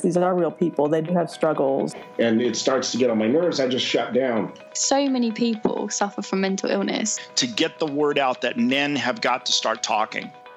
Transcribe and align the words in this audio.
These 0.00 0.16
are 0.16 0.32
real 0.32 0.52
people. 0.52 0.86
They 0.86 1.00
do 1.00 1.12
have 1.14 1.28
struggles. 1.28 1.92
And 2.20 2.40
it 2.40 2.54
starts 2.54 2.92
to 2.92 2.98
get 2.98 3.10
on 3.10 3.18
my 3.18 3.26
nerves. 3.26 3.58
I 3.58 3.66
just 3.66 3.84
shut 3.84 4.14
down. 4.14 4.52
So 4.72 5.08
many 5.08 5.32
people 5.32 5.88
suffer 5.88 6.22
from 6.22 6.40
mental 6.40 6.70
illness. 6.70 7.18
To 7.34 7.48
get 7.48 7.80
the 7.80 7.86
word 7.86 8.16
out 8.16 8.42
that 8.42 8.56
men 8.56 8.94
have 8.94 9.20
got 9.20 9.44
to 9.46 9.52
start 9.52 9.82
talking. 9.82 10.30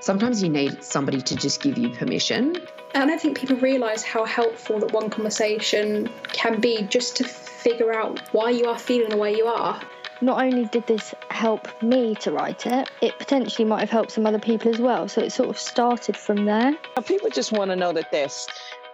Sometimes 0.00 0.42
you 0.42 0.48
need 0.48 0.82
somebody 0.84 1.20
to 1.20 1.36
just 1.36 1.60
give 1.60 1.76
you 1.76 1.90
permission. 1.90 2.56
And 2.94 3.02
I 3.02 3.06
don't 3.06 3.20
think 3.20 3.38
people 3.38 3.56
realise 3.56 4.02
how 4.02 4.24
helpful 4.24 4.78
that 4.78 4.92
one 4.92 5.10
conversation 5.10 6.08
can 6.32 6.60
be 6.60 6.82
just 6.82 7.16
to 7.16 7.24
figure 7.24 7.92
out 7.92 8.20
why 8.32 8.50
you 8.50 8.66
are 8.66 8.78
feeling 8.78 9.10
the 9.10 9.16
way 9.16 9.36
you 9.36 9.46
are. 9.46 9.80
Not 10.20 10.42
only 10.42 10.64
did 10.66 10.86
this 10.86 11.14
help 11.30 11.82
me 11.82 12.14
to 12.16 12.32
write 12.32 12.66
it, 12.66 12.90
it 13.02 13.18
potentially 13.18 13.64
might 13.64 13.80
have 13.80 13.90
helped 13.90 14.12
some 14.12 14.26
other 14.26 14.38
people 14.38 14.72
as 14.72 14.80
well. 14.80 15.08
So 15.08 15.20
it 15.20 15.30
sort 15.30 15.48
of 15.48 15.58
started 15.58 16.16
from 16.16 16.44
there. 16.44 16.76
People 17.06 17.30
just 17.30 17.52
want 17.52 17.70
to 17.70 17.76
know 17.76 17.92
that 17.92 18.10
they're, 18.10 18.28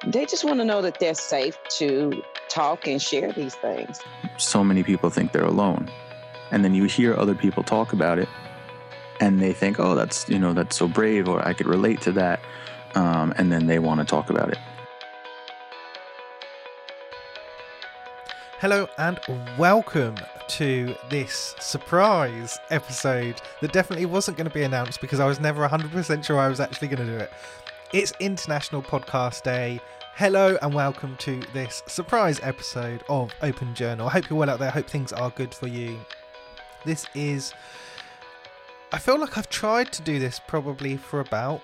they 0.06 0.26
just 0.26 0.44
want 0.44 0.60
to 0.60 0.64
know 0.64 0.82
that 0.82 1.00
they're 1.00 1.14
safe 1.14 1.58
to 1.76 2.22
talk 2.48 2.86
and 2.86 3.00
share 3.00 3.32
these 3.32 3.54
things. 3.54 4.00
So 4.38 4.64
many 4.64 4.82
people 4.82 5.10
think 5.10 5.32
they're 5.32 5.44
alone. 5.44 5.90
And 6.50 6.64
then 6.64 6.74
you 6.74 6.84
hear 6.84 7.14
other 7.16 7.34
people 7.34 7.62
talk 7.62 7.92
about 7.92 8.18
it 8.18 8.28
and 9.20 9.40
they 9.40 9.52
think, 9.52 9.78
oh, 9.78 9.94
that's, 9.94 10.28
you 10.28 10.38
know, 10.38 10.52
that's 10.52 10.76
so 10.76 10.88
brave 10.88 11.28
or 11.28 11.46
I 11.46 11.52
could 11.52 11.66
relate 11.66 12.00
to 12.02 12.12
that. 12.12 12.40
Um, 12.94 13.34
and 13.36 13.50
then 13.50 13.66
they 13.66 13.78
want 13.78 14.00
to 14.00 14.06
talk 14.06 14.30
about 14.30 14.50
it. 14.50 14.58
Hello 18.60 18.88
and 18.98 19.20
welcome 19.58 20.14
to 20.48 20.94
this 21.10 21.54
surprise 21.60 22.58
episode 22.70 23.40
that 23.60 23.72
definitely 23.72 24.06
wasn't 24.06 24.36
going 24.36 24.48
to 24.48 24.54
be 24.54 24.62
announced 24.62 25.00
because 25.00 25.20
I 25.20 25.26
was 25.26 25.40
never 25.40 25.66
100% 25.68 26.24
sure 26.24 26.38
I 26.38 26.48
was 26.48 26.60
actually 26.60 26.88
going 26.88 27.06
to 27.06 27.12
do 27.12 27.18
it. 27.18 27.32
It's 27.92 28.12
International 28.20 28.82
Podcast 28.82 29.42
Day. 29.42 29.80
Hello 30.16 30.56
and 30.62 30.72
welcome 30.72 31.16
to 31.18 31.42
this 31.52 31.82
surprise 31.86 32.40
episode 32.42 33.02
of 33.08 33.32
Open 33.42 33.74
Journal. 33.74 34.08
I 34.08 34.12
hope 34.12 34.30
you're 34.30 34.38
well 34.38 34.50
out 34.50 34.60
there. 34.60 34.68
I 34.68 34.72
hope 34.72 34.88
things 34.88 35.12
are 35.12 35.30
good 35.30 35.52
for 35.52 35.66
you. 35.66 35.98
This 36.84 37.06
is. 37.14 37.52
I 38.94 38.98
feel 38.98 39.18
like 39.18 39.36
I've 39.36 39.48
tried 39.48 39.90
to 39.94 40.02
do 40.02 40.20
this 40.20 40.40
probably 40.46 40.96
for 40.96 41.18
about 41.18 41.60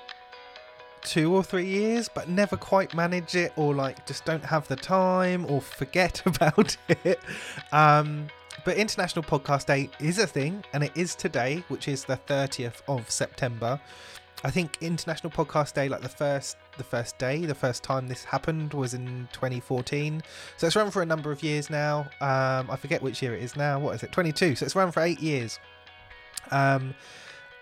two 1.02 1.32
or 1.32 1.44
three 1.44 1.64
years, 1.64 2.08
but 2.12 2.28
never 2.28 2.56
quite 2.56 2.92
manage 2.92 3.36
it, 3.36 3.52
or 3.54 3.72
like 3.72 4.04
just 4.04 4.24
don't 4.24 4.44
have 4.44 4.66
the 4.66 4.74
time, 4.74 5.46
or 5.48 5.60
forget 5.60 6.20
about 6.26 6.76
it. 6.88 7.20
Um, 7.70 8.26
but 8.64 8.78
International 8.78 9.22
Podcast 9.22 9.66
Day 9.66 9.90
is 10.00 10.18
a 10.18 10.26
thing, 10.26 10.64
and 10.72 10.82
it 10.82 10.90
is 10.96 11.14
today, 11.14 11.62
which 11.68 11.86
is 11.86 12.04
the 12.04 12.16
30th 12.16 12.82
of 12.88 13.08
September. 13.08 13.80
I 14.42 14.50
think 14.50 14.78
International 14.80 15.30
Podcast 15.30 15.74
Day, 15.74 15.88
like 15.88 16.00
the 16.00 16.08
first 16.08 16.56
the 16.78 16.84
first 16.84 17.16
day, 17.18 17.46
the 17.46 17.54
first 17.54 17.84
time 17.84 18.08
this 18.08 18.24
happened 18.24 18.74
was 18.74 18.92
in 18.92 19.28
2014. 19.32 20.20
So 20.56 20.66
it's 20.66 20.74
run 20.74 20.90
for 20.90 21.02
a 21.02 21.06
number 21.06 21.30
of 21.30 21.44
years 21.44 21.70
now. 21.70 22.08
Um, 22.20 22.68
I 22.68 22.76
forget 22.76 23.00
which 23.02 23.22
year 23.22 23.36
it 23.36 23.42
is 23.44 23.54
now. 23.54 23.78
What 23.78 23.94
is 23.94 24.02
it? 24.02 24.10
22. 24.10 24.56
So 24.56 24.64
it's 24.64 24.74
run 24.74 24.90
for 24.90 25.00
eight 25.00 25.20
years. 25.20 25.60
Um, 26.50 26.94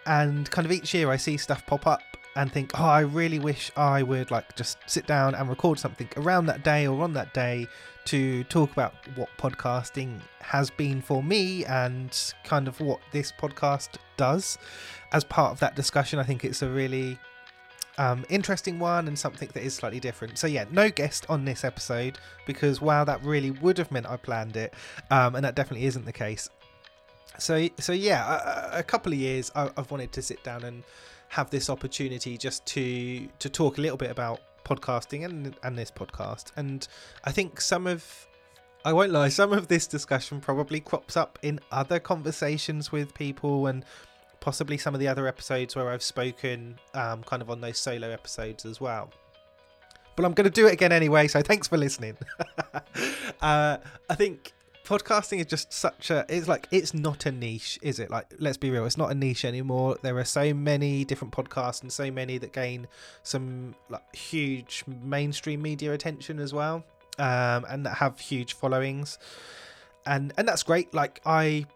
and 0.06 0.50
kind 0.50 0.64
of 0.64 0.72
each 0.72 0.94
year 0.94 1.11
I 1.11 1.17
see 1.17 1.36
stuff 1.36 1.67
pop 1.67 1.86
up 1.86 2.01
and 2.36 2.52
think, 2.52 2.70
oh, 2.79 2.84
I 2.84 3.01
really 3.01 3.39
wish 3.39 3.70
I 3.77 4.02
would 4.02 4.30
like 4.30 4.55
just 4.55 4.79
sit 4.86 5.06
down 5.06 5.34
and 5.34 5.48
record 5.48 5.79
something 5.79 6.08
around 6.17 6.46
that 6.46 6.62
day 6.62 6.86
or 6.86 7.02
on 7.02 7.12
that 7.14 7.34
day 7.34 7.67
to 8.07 8.45
talk 8.45 8.73
about 8.73 8.95
what 9.17 9.28
podcasting 9.39 10.20
has 10.40 10.70
been 10.70 11.02
for 11.02 11.23
me 11.23 11.64
and 11.67 12.33
kind 12.45 12.68
of 12.68 12.80
what 12.80 13.01
this 13.12 13.33
podcast 13.33 13.96
does. 14.17 14.57
As 15.12 15.24
part 15.24 15.52
of 15.52 15.61
that 15.61 15.74
discussion, 15.74 16.18
I 16.18 16.23
think 16.23 16.45
it's 16.45 16.62
a 16.62 16.68
really 16.68 17.18
um, 17.98 18.24
interesting 18.28 18.78
one 18.78 19.08
and 19.08 19.18
something 19.18 19.51
that 19.52 19.62
is 19.62 19.74
slightly 19.74 20.01
different. 20.01 20.39
So 20.39 20.46
yeah, 20.46 20.64
no 20.70 20.89
guest 20.89 21.27
on 21.28 21.45
this 21.45 21.64
episode 21.64 22.18
because 22.46 22.80
wow, 22.80 23.05
that 23.05 23.23
really 23.24 23.51
would 23.51 23.77
have 23.78 23.90
meant 23.90 24.07
I 24.07 24.17
planned 24.17 24.57
it, 24.57 24.73
um, 25.11 25.34
and 25.34 25.45
that 25.45 25.55
definitely 25.55 25.86
isn't 25.86 26.05
the 26.05 26.12
case. 26.12 26.48
So 27.39 27.69
so 27.79 27.93
yeah, 27.93 28.71
a, 28.73 28.81
a 28.81 28.83
couple 28.83 29.13
of 29.13 29.19
years 29.19 29.51
I, 29.55 29.71
I've 29.77 29.91
wanted 29.91 30.13
to 30.13 30.23
sit 30.23 30.43
down 30.43 30.65
and 30.65 30.83
have 31.29 31.51
this 31.51 31.71
opportunity 31.71 32.37
just 32.37 32.65
to 32.67 33.29
to 33.39 33.49
talk 33.49 33.79
a 33.79 33.81
little 33.81 33.97
bit 33.97 34.11
about 34.11 34.41
podcasting 34.65 35.25
and 35.25 35.57
and 35.63 35.79
this 35.79 35.91
podcast. 35.91 36.53
And 36.57 36.87
I 37.25 37.33
think 37.33 37.61
some 37.61 37.87
of 37.87 38.27
I 38.85 38.93
won't 38.93 39.13
lie, 39.13 39.29
some 39.29 39.53
of 39.53 39.69
this 39.69 39.87
discussion 39.87 40.41
probably 40.41 40.81
crops 40.81 41.17
up 41.17 41.39
in 41.43 41.61
other 41.73 41.99
conversations 41.99 42.93
with 42.93 43.13
people 43.15 43.67
and 43.67 43.85
possibly 44.41 44.79
some 44.79 44.95
of 44.95 45.01
the 45.01 45.09
other 45.09 45.27
episodes 45.27 45.75
where 45.75 45.91
I've 45.91 46.03
spoken 46.03 46.79
um, 46.95 47.23
kind 47.25 47.43
of 47.43 47.51
on 47.51 47.61
those 47.61 47.79
solo 47.79 48.11
episodes 48.11 48.65
as 48.65 48.81
well. 48.81 49.11
But 50.17 50.25
I'm 50.25 50.33
going 50.33 50.45
to 50.45 50.51
do 50.51 50.67
it 50.67 50.73
again 50.73 50.93
anyway, 50.93 51.29
so 51.29 51.43
thanks 51.43 51.69
for 51.69 51.77
listening. 51.77 52.17
uh, 53.41 53.77
I 54.09 54.15
think 54.15 54.53
podcasting 54.89 55.39
is 55.39 55.45
just 55.45 55.71
such 55.71 56.11
a 56.11 56.25
it's 56.31 56.49
like 56.49 56.67
it's 56.71 56.95
not 56.95 57.27
a 57.27 57.33
niche 57.33 57.79
is 57.83 57.99
it? 57.99 58.11
Like 58.11 58.33
let's 58.39 58.57
be 58.57 58.71
real 58.71 58.87
it's 58.87 58.97
not 58.97 59.11
a 59.11 59.15
niche 59.15 59.45
anymore. 59.45 59.99
There 60.01 60.17
are 60.17 60.25
so 60.25 60.55
many 60.55 61.05
different 61.05 61.35
podcasts 61.35 61.83
and 61.83 61.93
so 61.93 62.11
many 62.11 62.39
that 62.39 62.55
gain 62.55 62.89
some 63.23 63.75
like 63.91 64.17
huge 64.17 64.85
mainstream 64.87 65.61
media 65.61 65.93
attention 65.93 66.39
as 66.39 66.55
well 66.55 66.85
um, 67.19 67.67
and 67.69 67.85
that 67.85 67.99
have 67.99 68.19
huge 68.19 68.55
followings. 68.55 69.19
And 70.07 70.33
and 70.39 70.49
that's 70.49 70.63
great. 70.63 70.95
Like 70.95 71.20
i 71.27 71.67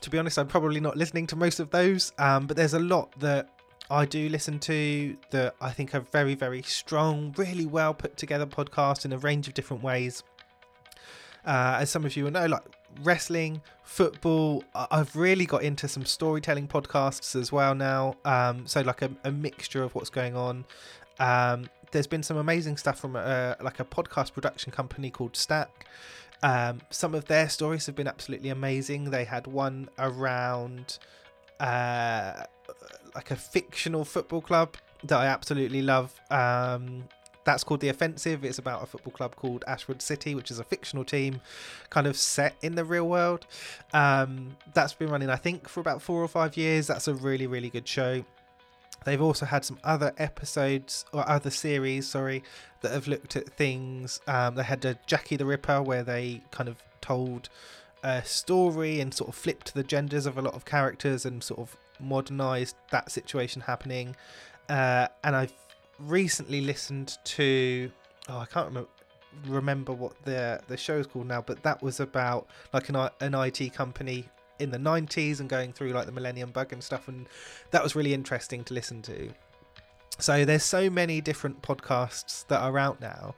to 0.00 0.10
be 0.10 0.18
honest 0.18 0.38
i'm 0.38 0.46
probably 0.46 0.78
not 0.78 0.94
listening 0.94 1.26
to 1.26 1.36
most 1.36 1.58
of 1.58 1.70
those 1.70 2.12
um, 2.18 2.46
but 2.46 2.54
there's 2.54 2.74
a 2.74 2.78
lot 2.78 3.18
that 3.18 3.48
I 3.88 4.04
do 4.04 4.28
listen 4.28 4.58
to 4.60 5.16
that 5.30 5.54
I 5.60 5.70
think 5.70 5.94
are 5.94 6.00
very, 6.00 6.34
very 6.34 6.60
strong, 6.62 7.32
really 7.38 7.66
well 7.66 7.94
put 7.94 8.16
together 8.16 8.44
podcasts 8.44 9.04
in 9.04 9.12
a 9.12 9.18
range 9.18 9.46
of 9.46 9.54
different 9.54 9.80
ways 9.84 10.24
uh, 11.46 11.78
as 11.80 11.90
some 11.90 12.04
of 12.04 12.16
you 12.16 12.24
will 12.24 12.30
know, 12.30 12.46
like 12.46 12.62
wrestling, 13.02 13.62
football. 13.84 14.64
I've 14.74 15.14
really 15.14 15.46
got 15.46 15.62
into 15.62 15.88
some 15.88 16.04
storytelling 16.04 16.68
podcasts 16.68 17.40
as 17.40 17.52
well 17.52 17.74
now. 17.74 18.16
Um, 18.24 18.66
so 18.66 18.80
like 18.82 19.02
a, 19.02 19.10
a, 19.24 19.30
mixture 19.30 19.82
of 19.82 19.94
what's 19.94 20.10
going 20.10 20.36
on. 20.36 20.64
Um, 21.18 21.68
there's 21.92 22.06
been 22.06 22.22
some 22.22 22.36
amazing 22.36 22.76
stuff 22.76 22.98
from 22.98 23.16
a, 23.16 23.20
uh, 23.20 23.54
like 23.62 23.80
a 23.80 23.84
podcast 23.84 24.32
production 24.34 24.72
company 24.72 25.10
called 25.10 25.36
Stak. 25.36 25.86
Um, 26.42 26.82
some 26.90 27.14
of 27.14 27.26
their 27.26 27.48
stories 27.48 27.86
have 27.86 27.94
been 27.94 28.08
absolutely 28.08 28.50
amazing. 28.50 29.10
They 29.10 29.24
had 29.24 29.46
one 29.46 29.88
around 29.98 30.98
uh, 31.60 32.42
like 33.14 33.30
a 33.30 33.36
fictional 33.36 34.04
football 34.04 34.42
club 34.42 34.76
that 35.04 35.18
I 35.18 35.26
absolutely 35.26 35.82
love. 35.82 36.20
Um, 36.30 37.04
that's 37.46 37.64
called 37.64 37.80
The 37.80 37.88
Offensive. 37.88 38.44
It's 38.44 38.58
about 38.58 38.82
a 38.82 38.86
football 38.86 39.12
club 39.12 39.36
called 39.36 39.64
Ashwood 39.66 40.02
City, 40.02 40.34
which 40.34 40.50
is 40.50 40.58
a 40.58 40.64
fictional 40.64 41.04
team 41.04 41.40
kind 41.88 42.06
of 42.06 42.16
set 42.16 42.56
in 42.60 42.74
the 42.74 42.84
real 42.84 43.08
world. 43.08 43.46
Um, 43.94 44.56
that's 44.74 44.92
been 44.92 45.08
running, 45.08 45.30
I 45.30 45.36
think, 45.36 45.68
for 45.68 45.80
about 45.80 46.02
four 46.02 46.22
or 46.22 46.28
five 46.28 46.56
years. 46.56 46.88
That's 46.88 47.08
a 47.08 47.14
really, 47.14 47.46
really 47.46 47.70
good 47.70 47.86
show. 47.86 48.24
They've 49.04 49.22
also 49.22 49.46
had 49.46 49.64
some 49.64 49.78
other 49.84 50.12
episodes 50.18 51.04
or 51.12 51.26
other 51.28 51.50
series, 51.50 52.08
sorry, 52.08 52.42
that 52.80 52.90
have 52.90 53.06
looked 53.06 53.36
at 53.36 53.48
things. 53.50 54.20
Um, 54.26 54.56
they 54.56 54.64
had 54.64 54.84
a 54.84 54.98
Jackie 55.06 55.36
the 55.36 55.46
Ripper 55.46 55.80
where 55.80 56.02
they 56.02 56.42
kind 56.50 56.68
of 56.68 56.82
told 57.00 57.48
a 58.02 58.24
story 58.24 59.00
and 59.00 59.14
sort 59.14 59.28
of 59.28 59.36
flipped 59.36 59.72
the 59.74 59.84
genders 59.84 60.26
of 60.26 60.36
a 60.36 60.42
lot 60.42 60.54
of 60.54 60.64
characters 60.64 61.24
and 61.24 61.44
sort 61.44 61.60
of 61.60 61.76
modernized 62.00 62.74
that 62.90 63.12
situation 63.12 63.62
happening. 63.62 64.16
Uh, 64.68 65.06
and 65.22 65.36
I've 65.36 65.52
recently 65.98 66.60
listened 66.60 67.18
to 67.24 67.90
oh 68.28 68.38
I 68.38 68.46
can't 68.46 68.66
remember 68.66 68.90
remember 69.46 69.92
what 69.92 70.20
the 70.24 70.60
the 70.68 70.76
show 70.76 70.96
is 70.98 71.06
called 71.06 71.26
now, 71.26 71.42
but 71.42 71.62
that 71.62 71.82
was 71.82 72.00
about 72.00 72.48
like 72.72 72.88
an 72.88 72.96
an 73.20 73.34
IT 73.34 73.74
company 73.74 74.28
in 74.58 74.70
the 74.70 74.78
90s 74.78 75.40
and 75.40 75.50
going 75.50 75.72
through 75.72 75.90
like 75.90 76.06
the 76.06 76.12
Millennium 76.12 76.50
Bug 76.50 76.72
and 76.72 76.82
stuff, 76.82 77.08
and 77.08 77.28
that 77.70 77.82
was 77.82 77.94
really 77.94 78.14
interesting 78.14 78.64
to 78.64 78.74
listen 78.74 79.02
to. 79.02 79.30
So 80.18 80.44
there's 80.44 80.64
so 80.64 80.88
many 80.88 81.20
different 81.20 81.60
podcasts 81.60 82.46
that 82.48 82.60
are 82.60 82.78
out 82.78 83.00
now, 83.00 83.34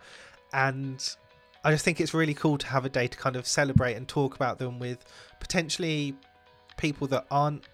and 0.52 1.16
I 1.64 1.72
just 1.72 1.84
think 1.84 2.00
it's 2.00 2.14
really 2.14 2.34
cool 2.34 2.56
to 2.58 2.66
have 2.68 2.84
a 2.84 2.88
day 2.88 3.08
to 3.08 3.18
kind 3.18 3.34
of 3.34 3.46
celebrate 3.46 3.94
and 3.94 4.06
talk 4.06 4.36
about 4.36 4.58
them 4.58 4.78
with 4.78 5.04
potentially 5.40 6.14
people 6.76 7.08
that 7.08 7.26
aren't 7.30 7.64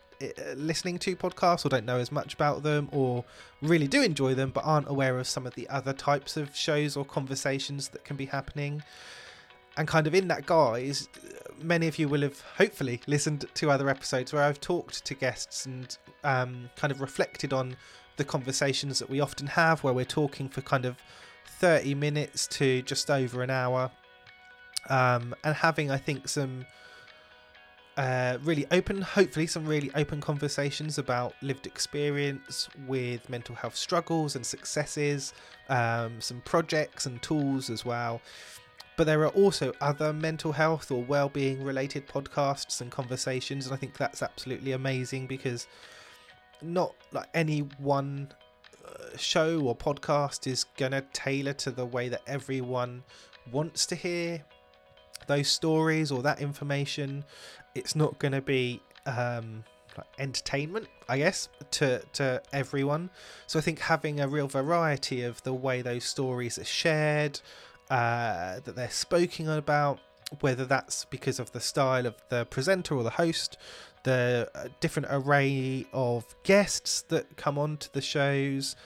listening 0.56 0.98
to 1.00 1.16
podcasts 1.16 1.64
or 1.64 1.68
don't 1.68 1.84
know 1.84 1.98
as 1.98 2.12
much 2.12 2.34
about 2.34 2.62
them 2.62 2.88
or 2.92 3.24
really 3.62 3.86
do 3.86 4.02
enjoy 4.02 4.34
them 4.34 4.50
but 4.50 4.64
aren't 4.64 4.88
aware 4.88 5.18
of 5.18 5.26
some 5.26 5.46
of 5.46 5.54
the 5.54 5.68
other 5.68 5.92
types 5.92 6.36
of 6.36 6.54
shows 6.54 6.96
or 6.96 7.04
conversations 7.04 7.88
that 7.88 8.04
can 8.04 8.16
be 8.16 8.26
happening. 8.26 8.82
And 9.76 9.88
kind 9.88 10.06
of 10.06 10.14
in 10.14 10.28
that 10.28 10.46
guise 10.46 11.08
many 11.62 11.88
of 11.88 11.98
you 11.98 12.08
will 12.08 12.22
have 12.22 12.40
hopefully 12.56 13.00
listened 13.06 13.46
to 13.54 13.70
other 13.70 13.88
episodes 13.88 14.32
where 14.32 14.42
I've 14.42 14.60
talked 14.60 15.04
to 15.04 15.14
guests 15.14 15.66
and 15.66 15.96
um, 16.22 16.70
kind 16.76 16.90
of 16.90 17.00
reflected 17.00 17.52
on 17.52 17.76
the 18.16 18.24
conversations 18.24 18.98
that 18.98 19.10
we 19.10 19.20
often 19.20 19.46
have, 19.48 19.82
where 19.82 19.92
we're 19.92 20.04
talking 20.04 20.48
for 20.48 20.60
kind 20.60 20.84
of 20.84 20.96
30 21.46 21.94
minutes 21.94 22.46
to 22.46 22.82
just 22.82 23.10
over 23.10 23.42
an 23.42 23.50
hour, 23.50 23.90
um, 24.88 25.34
and 25.44 25.54
having, 25.56 25.90
I 25.90 25.96
think, 25.96 26.28
some 26.28 26.66
uh, 27.96 28.38
really 28.42 28.66
open, 28.72 29.00
hopefully, 29.00 29.46
some 29.46 29.66
really 29.66 29.90
open 29.94 30.20
conversations 30.20 30.98
about 30.98 31.34
lived 31.42 31.66
experience 31.66 32.68
with 32.88 33.28
mental 33.28 33.54
health 33.54 33.76
struggles 33.76 34.34
and 34.34 34.44
successes, 34.44 35.32
um, 35.68 36.20
some 36.20 36.40
projects 36.44 37.06
and 37.06 37.22
tools 37.22 37.70
as 37.70 37.84
well. 37.84 38.20
But 38.96 39.04
there 39.04 39.22
are 39.22 39.28
also 39.28 39.72
other 39.80 40.12
mental 40.12 40.52
health 40.52 40.90
or 40.90 41.02
well-being 41.04 41.62
related 41.62 42.08
podcasts 42.08 42.80
and 42.80 42.90
conversations, 42.90 43.66
and 43.66 43.74
I 43.74 43.76
think 43.76 43.96
that's 43.96 44.22
absolutely 44.22 44.72
amazing 44.72 45.26
because 45.26 45.66
not 46.62 46.94
like 47.12 47.28
any 47.34 47.60
one 47.78 48.28
uh, 48.84 49.16
show 49.16 49.60
or 49.60 49.76
podcast 49.76 50.46
is 50.46 50.64
gonna 50.76 51.02
tailor 51.12 51.52
to 51.54 51.70
the 51.70 51.86
way 51.86 52.08
that 52.08 52.22
everyone 52.26 53.02
wants 53.52 53.86
to 53.86 53.94
hear 53.94 54.44
those 55.26 55.48
stories 55.48 56.10
or 56.10 56.22
that 56.22 56.40
information. 56.40 57.24
It's 57.74 57.96
not 57.96 58.18
gonna 58.18 58.42
be 58.42 58.80
um, 59.06 59.64
like 59.96 60.06
entertainment, 60.18 60.88
I 61.08 61.18
guess, 61.18 61.48
to 61.72 62.00
to 62.14 62.42
everyone. 62.52 63.10
So 63.46 63.58
I 63.58 63.62
think 63.62 63.78
having 63.78 64.20
a 64.20 64.28
real 64.28 64.48
variety 64.48 65.22
of 65.22 65.42
the 65.42 65.52
way 65.54 65.82
those 65.82 66.04
stories 66.04 66.58
are 66.58 66.64
shared, 66.64 67.40
uh, 67.90 68.60
that 68.64 68.76
they're 68.76 68.90
spoken 68.90 69.48
about, 69.48 70.00
whether 70.40 70.64
that's 70.64 71.04
because 71.06 71.38
of 71.38 71.52
the 71.52 71.60
style 71.60 72.06
of 72.06 72.14
the 72.28 72.46
presenter 72.46 72.94
or 72.94 73.02
the 73.02 73.10
host, 73.10 73.56
the 74.04 74.50
uh, 74.54 74.68
different 74.80 75.08
array 75.10 75.86
of 75.92 76.24
guests 76.44 77.02
that 77.02 77.36
come 77.36 77.58
on 77.58 77.76
to 77.78 77.92
the 77.92 78.00
shows, 78.00 78.76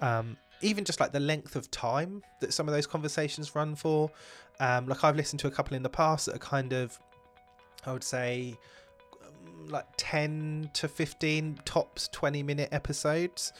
um, 0.00 0.36
even 0.60 0.84
just 0.84 1.00
like 1.00 1.12
the 1.12 1.20
length 1.20 1.56
of 1.56 1.70
time 1.70 2.22
that 2.40 2.52
some 2.52 2.68
of 2.68 2.74
those 2.74 2.86
conversations 2.86 3.54
run 3.54 3.74
for. 3.74 4.10
Um, 4.60 4.86
like 4.86 5.02
I've 5.02 5.16
listened 5.16 5.40
to 5.40 5.46
a 5.48 5.50
couple 5.50 5.76
in 5.76 5.82
the 5.82 5.88
past 5.88 6.26
that 6.26 6.36
are 6.36 6.38
kind 6.38 6.72
of, 6.72 6.98
I 7.86 7.92
would 7.92 8.04
say, 8.04 8.56
um, 9.22 9.68
like 9.68 9.86
10 9.96 10.70
to 10.74 10.88
15 10.88 11.60
tops 11.64 12.08
20 12.08 12.42
minute 12.42 12.68
episodes 12.72 13.52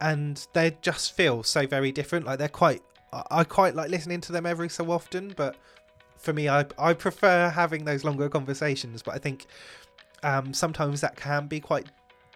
and 0.00 0.46
they 0.54 0.76
just 0.80 1.12
feel 1.12 1.42
so 1.42 1.66
very 1.66 1.92
different 1.92 2.24
like 2.24 2.38
they're 2.38 2.48
quite 2.48 2.82
I 3.12 3.44
quite 3.44 3.74
like 3.74 3.90
listening 3.90 4.20
to 4.22 4.32
them 4.32 4.46
every 4.46 4.68
so 4.68 4.90
often, 4.90 5.34
but 5.36 5.56
for 6.16 6.32
me, 6.32 6.48
I 6.48 6.66
I 6.78 6.92
prefer 6.94 7.48
having 7.48 7.84
those 7.84 8.04
longer 8.04 8.28
conversations. 8.28 9.02
But 9.02 9.14
I 9.14 9.18
think 9.18 9.46
um, 10.22 10.54
sometimes 10.54 11.00
that 11.00 11.16
can 11.16 11.46
be 11.46 11.60
quite 11.60 11.86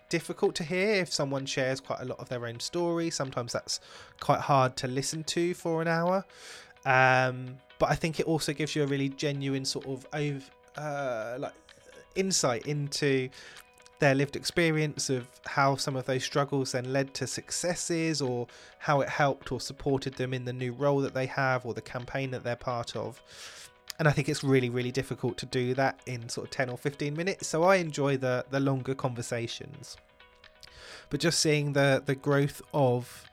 difficult 0.09 0.55
to 0.57 0.65
hear 0.65 0.95
if 0.95 1.13
someone 1.13 1.47
shares 1.47 1.81
quite 1.81 2.01
a 2.01 2.05
lot 2.05 2.19
of 2.19 2.29
their 2.29 2.47
own 2.47 2.61
story. 2.61 3.11
Sometimes 3.11 3.53
that's 3.53 3.81
quite 4.21 4.41
hard 4.41 4.77
to 4.79 4.89
listen 4.89 5.25
to 5.25 5.55
for 5.55 5.81
an 5.81 5.89
hour. 5.89 6.25
Um, 6.85 7.57
but 7.79 7.91
I 7.91 7.95
think 7.95 8.21
it 8.21 8.27
also 8.27 8.53
gives 8.53 8.75
you 8.77 8.83
a 8.83 8.87
really 8.87 9.09
genuine 9.09 9.65
sort 9.65 9.87
of 9.87 10.07
uh, 10.77 11.37
like 11.39 11.55
insight 12.15 12.67
into 12.67 13.29
their 13.99 14.15
lived 14.15 14.37
experience 14.37 15.09
of 15.09 15.27
how 15.47 15.77
some 15.77 15.97
of 15.97 16.05
those 16.05 16.25
struggles 16.25 16.73
then 16.73 16.93
led 16.93 17.15
to 17.15 17.27
successes 17.27 18.21
or 18.21 18.47
how 18.79 19.01
it 19.01 19.09
helped 19.09 19.53
or 19.53 19.61
supported 19.61 20.15
them 20.15 20.35
in 20.35 20.45
the 20.45 20.53
new 20.53 20.73
role 20.73 21.01
that 21.01 21.15
they 21.15 21.27
have 21.27 21.65
or 21.65 21.75
the 21.75 21.81
campaign 21.81 22.31
that 22.31 22.43
they're 22.43 22.57
part 22.57 22.97
of. 22.97 23.23
And 23.99 24.09
I 24.09 24.11
think 24.11 24.29
it's 24.29 24.43
really, 24.43 24.69
really 24.69 24.91
difficult 24.91 25.37
to 25.39 25.47
do 25.47 25.73
that 25.75 26.01
in 26.07 26.29
sort 26.29 26.49
of 26.49 26.51
10 26.51 26.69
or 26.69 26.77
15 26.77 27.15
minutes. 27.15 27.47
So 27.47 27.63
I 27.63 27.77
enjoy 27.77 28.17
the, 28.17 28.45
the 28.51 28.59
longer 28.59 28.95
conversations. 28.95 29.97
But 31.11 31.21
just 31.21 31.39
seeing 31.39 31.75
the, 31.75 32.03
the 32.05 32.17
growth 32.17 32.61
of 32.73 33.25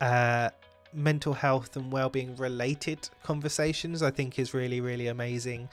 uh, 0.00 0.50
mental 0.92 1.34
health 1.34 1.76
and 1.76 1.90
well-being 1.90 2.36
related 2.36 3.08
conversations, 3.24 4.02
I 4.02 4.10
think 4.10 4.38
is 4.38 4.54
really, 4.54 4.80
really 4.80 5.08
amazing. 5.08 5.68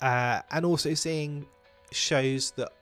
Uh, 0.00 0.40
and 0.50 0.64
also 0.64 0.94
seeing 0.94 1.46
shows 1.92 2.52
that 2.52 2.72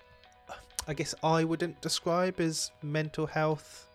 I 0.86 0.94
guess 0.94 1.14
I 1.22 1.44
wouldn't 1.44 1.80
describe 1.82 2.40
as 2.40 2.70
mental 2.82 3.26
health 3.26 3.86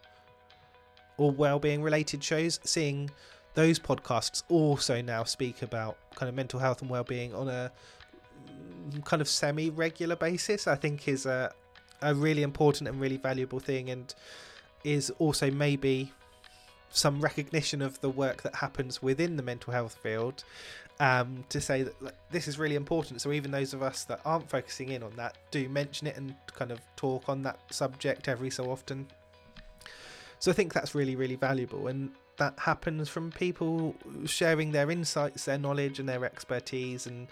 or 1.18 1.32
well-being 1.32 1.82
related 1.82 2.24
shows. 2.24 2.60
Seeing 2.64 3.10
those 3.54 3.80
podcasts 3.80 4.44
also 4.50 5.02
now 5.02 5.24
speak 5.24 5.62
about 5.62 5.98
kind 6.16 6.30
of 6.30 6.36
mental 6.36 6.60
health 6.60 6.82
and 6.82 6.90
well-being 6.90 7.34
on 7.34 7.48
a 7.48 7.72
kind 9.06 9.22
of 9.22 9.28
semi-regular 9.28 10.16
basis, 10.16 10.68
I 10.68 10.76
think 10.76 11.08
is 11.08 11.26
a 11.26 11.54
a 12.02 12.14
really 12.14 12.44
important 12.44 12.90
and 12.90 13.00
really 13.00 13.18
valuable 13.18 13.60
thing, 13.60 13.90
and 13.90 14.14
is 14.84 15.10
also 15.20 15.50
maybe 15.50 16.12
some 16.90 17.22
recognition 17.22 17.82
of 17.82 18.00
the 18.02 18.10
work 18.10 18.44
that 18.44 18.56
happens 18.56 19.02
within 19.02 19.38
the 19.38 19.44
mental 19.44 19.74
health 19.74 19.98
field 20.04 20.44
um, 21.00 21.44
to 21.50 21.60
say 21.60 21.84
that 21.84 22.02
like, 22.02 22.16
this 22.32 22.48
is 22.48 22.60
really 22.60 22.76
important. 22.76 23.22
So 23.22 23.32
even 23.32 23.52
those 23.52 23.74
of 23.74 23.82
us 23.82 24.04
that 24.06 24.22
aren't 24.26 24.50
focusing 24.50 24.90
in 24.90 25.04
on 25.04 25.16
that 25.16 25.38
do 25.52 25.68
mention 25.70 26.08
it 26.08 26.18
and 26.18 26.36
kind 26.48 26.72
of 26.72 26.80
talk 26.96 27.30
on 27.30 27.42
that 27.44 27.60
subject 27.72 28.28
every 28.28 28.50
so 28.50 28.72
often. 28.72 29.08
So 30.40 30.52
I 30.52 30.54
think 30.54 30.74
that's 30.74 30.94
really, 30.94 31.16
really 31.16 31.36
valuable. 31.36 31.88
And 31.88 32.12
that 32.38 32.58
happens 32.60 33.10
from 33.10 33.32
people 33.32 33.96
sharing 34.26 34.72
their 34.72 34.92
insights, 34.92 35.46
their 35.46 35.58
knowledge, 35.58 36.00
and 36.00 36.10
their 36.10 36.26
expertise. 36.26 37.08
And 37.08 37.28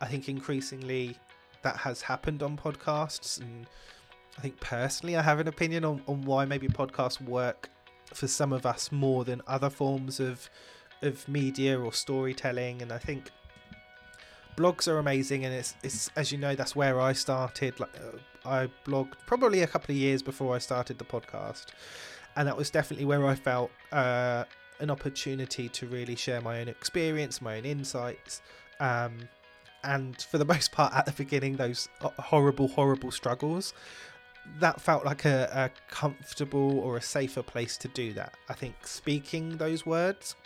I 0.00 0.06
think 0.06 0.28
increasingly 0.28 1.16
that 1.62 1.76
has 1.76 2.02
happened 2.02 2.42
on 2.42 2.56
podcasts. 2.56 3.40
And 3.40 3.66
I 4.38 4.40
think 4.40 4.58
personally, 4.60 5.16
I 5.16 5.22
have 5.22 5.40
an 5.40 5.48
opinion 5.48 5.84
on, 5.84 6.02
on 6.06 6.22
why 6.22 6.44
maybe 6.44 6.68
podcasts 6.68 7.20
work 7.20 7.68
for 8.14 8.28
some 8.28 8.52
of 8.52 8.64
us 8.64 8.92
more 8.92 9.24
than 9.24 9.42
other 9.46 9.68
forms 9.68 10.20
of 10.20 10.48
of 11.02 11.26
media 11.28 11.78
or 11.78 11.92
storytelling 11.92 12.82
and 12.82 12.92
I 12.92 12.98
think 12.98 13.30
blogs 14.56 14.88
are 14.88 14.98
amazing 14.98 15.44
and 15.44 15.54
it's 15.54 15.74
it's 15.82 16.10
as 16.16 16.32
you 16.32 16.38
know 16.38 16.54
that's 16.54 16.74
where 16.74 17.00
I 17.00 17.12
started 17.12 17.78
like 17.78 17.90
uh, 18.00 18.48
I 18.48 18.68
blogged 18.86 19.14
probably 19.26 19.62
a 19.62 19.66
couple 19.66 19.92
of 19.92 19.98
years 19.98 20.22
before 20.22 20.54
I 20.54 20.58
started 20.58 20.98
the 20.98 21.04
podcast 21.04 21.66
and 22.36 22.48
that 22.48 22.56
was 22.56 22.70
definitely 22.70 23.04
where 23.04 23.26
I 23.26 23.34
felt 23.34 23.70
uh, 23.92 24.44
an 24.80 24.90
opportunity 24.90 25.68
to 25.70 25.86
really 25.86 26.16
share 26.16 26.40
my 26.40 26.60
own 26.60 26.68
experience 26.68 27.42
my 27.42 27.58
own 27.58 27.64
insights 27.64 28.40
um, 28.80 29.28
and 29.84 30.20
for 30.22 30.38
the 30.38 30.44
most 30.54 30.72
part 30.72 30.94
at 30.94 31.06
the 31.06 31.12
beginning 31.12 31.56
those 31.56 31.88
horrible 32.00 32.68
horrible 32.68 33.10
struggles 33.10 33.74
that 34.60 34.80
felt 34.80 35.04
like 35.04 35.24
a, 35.24 35.50
a 35.52 35.92
comfortable 35.92 36.78
or 36.80 36.96
a 36.96 37.02
safer 37.02 37.42
place 37.42 37.76
to 37.78 37.88
do 37.88 38.12
that. 38.14 38.34
I 38.48 38.54
think 38.54 38.86
speaking 38.86 39.56
those 39.56 39.84
words 39.84 40.36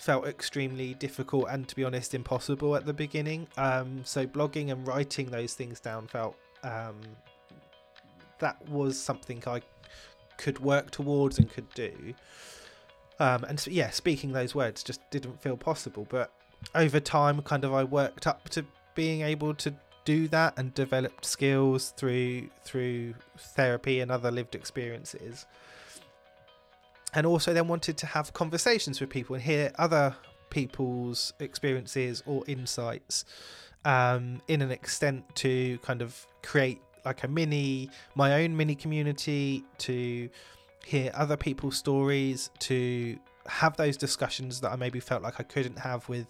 felt 0.00 0.26
extremely 0.26 0.94
difficult 0.94 1.44
and 1.50 1.68
to 1.68 1.76
be 1.76 1.84
honest 1.84 2.14
impossible 2.14 2.74
at 2.74 2.86
the 2.86 2.92
beginning. 2.92 3.46
Um, 3.58 4.00
so 4.02 4.26
blogging 4.26 4.72
and 4.72 4.86
writing 4.86 5.30
those 5.30 5.52
things 5.52 5.78
down 5.78 6.06
felt 6.06 6.36
um, 6.62 6.96
that 8.38 8.66
was 8.66 8.98
something 8.98 9.42
i 9.46 9.60
could 10.38 10.58
work 10.60 10.90
towards 10.90 11.38
and 11.38 11.50
could 11.50 11.68
do. 11.74 12.14
Um, 13.18 13.44
and 13.44 13.64
yeah 13.66 13.90
speaking 13.90 14.32
those 14.32 14.54
words 14.54 14.82
just 14.82 15.02
didn't 15.10 15.42
feel 15.42 15.58
possible 15.58 16.06
but 16.08 16.32
over 16.74 16.98
time 16.98 17.42
kind 17.42 17.64
of 17.64 17.74
i 17.74 17.84
worked 17.84 18.26
up 18.26 18.48
to 18.48 18.64
being 18.94 19.20
able 19.20 19.52
to 19.56 19.74
do 20.06 20.28
that 20.28 20.54
and 20.56 20.72
developed 20.72 21.26
skills 21.26 21.92
through 21.98 22.48
through 22.64 23.12
therapy 23.36 24.00
and 24.00 24.10
other 24.10 24.30
lived 24.30 24.54
experiences 24.54 25.44
and 27.14 27.26
also 27.26 27.52
then 27.52 27.68
wanted 27.68 27.96
to 27.98 28.06
have 28.06 28.32
conversations 28.32 29.00
with 29.00 29.10
people 29.10 29.34
and 29.34 29.44
hear 29.44 29.72
other 29.78 30.14
people's 30.50 31.32
experiences 31.38 32.22
or 32.26 32.42
insights 32.46 33.24
um, 33.84 34.40
in 34.48 34.62
an 34.62 34.70
extent 34.70 35.24
to 35.36 35.78
kind 35.78 36.02
of 36.02 36.26
create 36.42 36.80
like 37.04 37.24
a 37.24 37.28
mini 37.28 37.88
my 38.14 38.42
own 38.42 38.56
mini 38.56 38.74
community 38.74 39.64
to 39.78 40.28
hear 40.84 41.10
other 41.14 41.36
people's 41.36 41.76
stories 41.76 42.50
to 42.58 43.18
have 43.46 43.76
those 43.76 43.96
discussions 43.96 44.60
that 44.60 44.70
I 44.70 44.76
maybe 44.76 45.00
felt 45.00 45.22
like 45.22 45.40
I 45.40 45.44
couldn't 45.44 45.78
have 45.78 46.08
with 46.08 46.26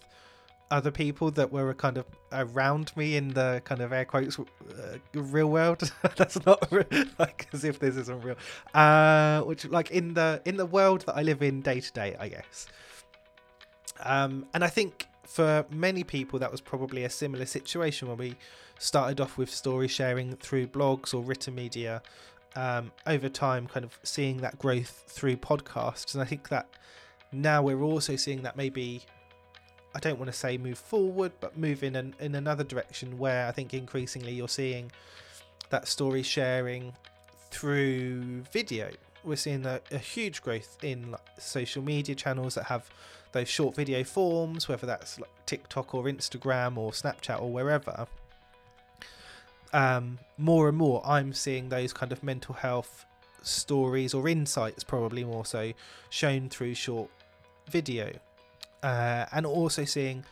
other 0.71 0.89
people 0.89 1.29
that 1.31 1.51
were 1.51 1.73
kind 1.73 1.97
of 1.97 2.05
around 2.31 2.95
me 2.95 3.17
in 3.17 3.27
the 3.29 3.61
kind 3.65 3.81
of 3.81 3.91
air 3.91 4.05
quotes 4.05 4.39
uh, 4.39 4.43
real 5.13 5.49
world. 5.49 5.91
That's 6.15 6.43
not 6.45 6.71
like 7.19 7.47
as 7.53 7.65
if 7.65 7.77
this 7.77 7.97
isn't 7.97 8.23
real. 8.23 8.37
Uh 8.73 9.41
which 9.41 9.65
like 9.65 9.91
in 9.91 10.13
the 10.13 10.41
in 10.45 10.55
the 10.57 10.65
world 10.65 11.01
that 11.01 11.15
i 11.15 11.21
live 11.21 11.41
in 11.41 11.61
day 11.61 11.81
to 11.81 11.91
day 11.91 12.15
i 12.19 12.29
guess. 12.29 12.67
Um 13.99 14.45
and 14.53 14.63
i 14.63 14.67
think 14.67 15.07
for 15.25 15.65
many 15.69 16.03
people 16.03 16.39
that 16.39 16.51
was 16.51 16.61
probably 16.61 17.03
a 17.03 17.09
similar 17.09 17.45
situation 17.45 18.07
when 18.07 18.17
we 18.17 18.35
started 18.79 19.21
off 19.21 19.37
with 19.37 19.49
story 19.49 19.87
sharing 19.87 20.35
through 20.37 20.67
blogs 20.67 21.13
or 21.13 21.21
written 21.21 21.53
media 21.53 22.01
um 22.55 22.91
over 23.05 23.29
time 23.29 23.67
kind 23.67 23.85
of 23.85 23.99
seeing 24.03 24.37
that 24.37 24.57
growth 24.57 25.03
through 25.07 25.35
podcasts. 25.35 26.13
And 26.13 26.23
i 26.23 26.25
think 26.25 26.47
that 26.49 26.67
now 27.33 27.61
we're 27.61 27.81
also 27.81 28.15
seeing 28.15 28.41
that 28.43 28.55
maybe 28.55 29.03
I 29.93 29.99
don't 29.99 30.17
want 30.17 30.31
to 30.31 30.37
say 30.37 30.57
move 30.57 30.77
forward, 30.77 31.33
but 31.39 31.57
move 31.57 31.83
in 31.83 31.95
an, 31.95 32.15
in 32.19 32.35
another 32.35 32.63
direction 32.63 33.17
where 33.17 33.47
I 33.47 33.51
think 33.51 33.73
increasingly 33.73 34.31
you're 34.33 34.47
seeing 34.47 34.91
that 35.69 35.87
story 35.87 36.23
sharing 36.23 36.93
through 37.49 38.41
video. 38.51 38.91
We're 39.23 39.35
seeing 39.35 39.65
a, 39.65 39.81
a 39.91 39.97
huge 39.97 40.41
growth 40.41 40.77
in 40.83 41.11
like, 41.11 41.21
social 41.37 41.83
media 41.83 42.15
channels 42.15 42.55
that 42.55 42.65
have 42.65 42.89
those 43.33 43.47
short 43.47 43.75
video 43.75 44.03
forms, 44.03 44.67
whether 44.67 44.87
that's 44.87 45.19
like 45.19 45.29
TikTok 45.45 45.93
or 45.93 46.05
Instagram 46.05 46.77
or 46.77 46.91
Snapchat 46.91 47.41
or 47.41 47.51
wherever. 47.51 48.07
Um, 49.73 50.19
more 50.37 50.67
and 50.67 50.77
more, 50.77 51.01
I'm 51.05 51.33
seeing 51.33 51.69
those 51.69 51.93
kind 51.93 52.11
of 52.11 52.23
mental 52.23 52.55
health 52.55 53.05
stories 53.41 54.13
or 54.13 54.27
insights, 54.27 54.83
probably 54.83 55.23
more 55.23 55.45
so, 55.45 55.71
shown 56.09 56.49
through 56.49 56.73
short 56.75 57.09
video, 57.69 58.11
uh, 58.83 59.25
and 59.31 59.45
also 59.45 59.85
seeing 59.85 60.23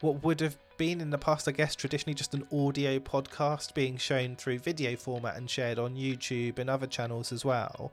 what 0.00 0.22
would 0.22 0.40
have 0.40 0.56
been 0.76 1.00
in 1.00 1.10
the 1.10 1.18
past, 1.18 1.48
I 1.48 1.52
guess, 1.52 1.74
traditionally 1.74 2.14
just 2.14 2.34
an 2.34 2.46
audio 2.52 2.98
podcast 2.98 3.74
being 3.74 3.96
shown 3.96 4.36
through 4.36 4.58
video 4.58 4.96
format 4.96 5.36
and 5.36 5.48
shared 5.48 5.78
on 5.78 5.96
YouTube 5.96 6.58
and 6.58 6.68
other 6.68 6.86
channels 6.86 7.32
as 7.32 7.44
well. 7.44 7.92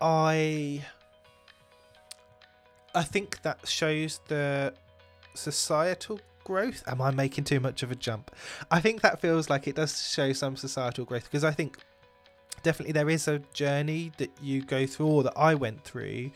I 0.00 0.84
I 2.94 3.02
think 3.02 3.42
that 3.42 3.66
shows 3.66 4.20
the 4.28 4.72
societal 5.34 6.20
growth. 6.44 6.82
Am 6.86 7.02
I 7.02 7.10
making 7.10 7.44
too 7.44 7.60
much 7.60 7.82
of 7.82 7.90
a 7.90 7.94
jump? 7.94 8.30
I 8.70 8.80
think 8.80 9.00
that 9.02 9.20
feels 9.20 9.50
like 9.50 9.66
it 9.66 9.76
does 9.76 10.08
show 10.08 10.32
some 10.32 10.56
societal 10.56 11.04
growth 11.04 11.24
because 11.24 11.44
I 11.44 11.52
think 11.52 11.78
definitely 12.62 12.92
there 12.92 13.10
is 13.10 13.28
a 13.28 13.38
journey 13.52 14.12
that 14.18 14.30
you 14.42 14.62
go 14.62 14.86
through 14.86 15.06
or 15.06 15.22
that 15.22 15.34
I 15.36 15.54
went 15.54 15.84
through 15.84 16.30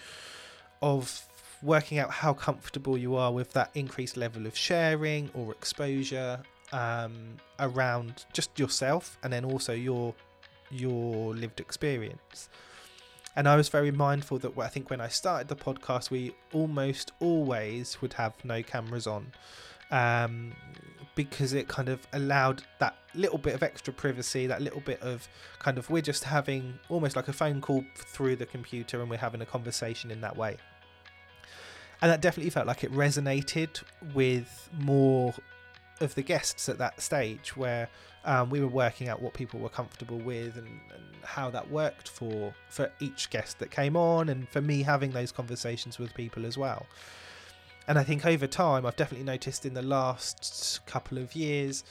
of 0.81 1.27
working 1.63 1.99
out 1.99 2.11
how 2.11 2.35
comfortable 2.35 2.99
you 2.99 3.15
are 3.17 3.33
with 3.33 3.53
that 3.53 3.71
increased 3.75 4.17
level 4.17 4.47
of 4.47 4.57
sharing 4.57 5.31
or 5.35 5.53
exposure 5.53 6.43
um, 6.73 7.37
around 7.61 8.25
just 8.33 8.59
yourself 8.59 9.17
and 9.23 9.33
then 9.33 9.45
also 9.45 9.73
your 9.73 10.15
your 10.71 11.35
lived 11.35 11.61
experience. 11.61 12.49
And 13.37 13.49
I 13.49 13.57
was 13.57 13.69
very 13.69 13.91
mindful 13.91 14.39
that 14.39 14.59
I 14.59 14.69
think 14.69 14.91
when 14.91 15.01
I 15.01 15.09
started 15.09 15.49
the 15.49 15.57
podcast, 15.57 16.11
we 16.11 16.35
almost 16.53 17.13
always 17.21 18.01
would 18.03 18.15
have 18.15 18.35
no 18.45 18.63
cameras 18.63 19.07
on 19.07 19.33
um, 19.91 20.53
because 21.15 21.53
it 21.53 21.69
kind 21.69 21.89
of 21.89 22.07
allowed 22.13 22.63
that 22.79 22.95
little 23.15 23.39
bit 23.39 23.55
of 23.55 23.63
extra 23.63 23.93
privacy, 23.93 24.47
that 24.47 24.63
little 24.63 24.81
bit 24.81 25.01
of 25.03 25.29
kind 25.59 25.79
of 25.79 25.91
we're 25.91 26.03
just 26.03 26.25
having 26.25 26.79
almost 26.89 27.17
like 27.17 27.29
a 27.29 27.33
phone 27.33 27.61
call 27.61 27.85
through 27.95 28.37
the 28.37 28.47
computer 28.47 29.01
and 29.01 29.11
we're 29.11 29.17
having 29.17 29.41
a 29.41 29.47
conversation 29.47 30.11
in 30.11 30.21
that 30.21 30.37
way. 30.37 30.57
And 32.01 32.11
that 32.11 32.21
definitely 32.21 32.51
felt 32.51 32.67
like 32.67 32.83
it 32.83 32.93
resonated 32.93 33.83
with 34.13 34.69
more 34.79 35.35
of 36.01 36.15
the 36.15 36.23
guests 36.23 36.69
at 36.69 36.79
that 36.79 37.01
stage 37.01 37.57
where 37.57 37.89
um, 38.25 38.51
we 38.51 38.61
were 38.61 38.69
working 38.69 39.09
out 39.09 39.23
what 39.23 39.35
people 39.35 39.61
were 39.61 39.69
comfortable 39.69 40.19
with 40.19 40.57
and, 40.57 40.67
and, 40.67 41.03
how 41.25 41.49
that 41.49 41.71
worked 41.71 42.09
for 42.09 42.53
for 42.69 42.91
each 42.99 43.31
guest 43.31 43.61
that 43.61 43.71
came 43.71 43.97
on 43.97 44.29
and 44.29 44.49
for 44.49 44.61
me 44.61 44.83
having 44.83 45.13
those 45.13 45.31
conversations 45.31 45.97
with 45.97 46.13
people 46.15 46.45
as 46.45 46.59
well 46.59 46.85
and 47.87 47.97
i 47.97 48.03
think 48.03 48.27
over 48.27 48.49
time 48.49 48.85
i've 48.85 48.97
definitely 48.97 49.25
noticed 49.25 49.65
in 49.65 49.73
the 49.73 49.83
last 49.83 50.81
couple 50.85 51.19
of 51.19 51.37
years 51.37 51.85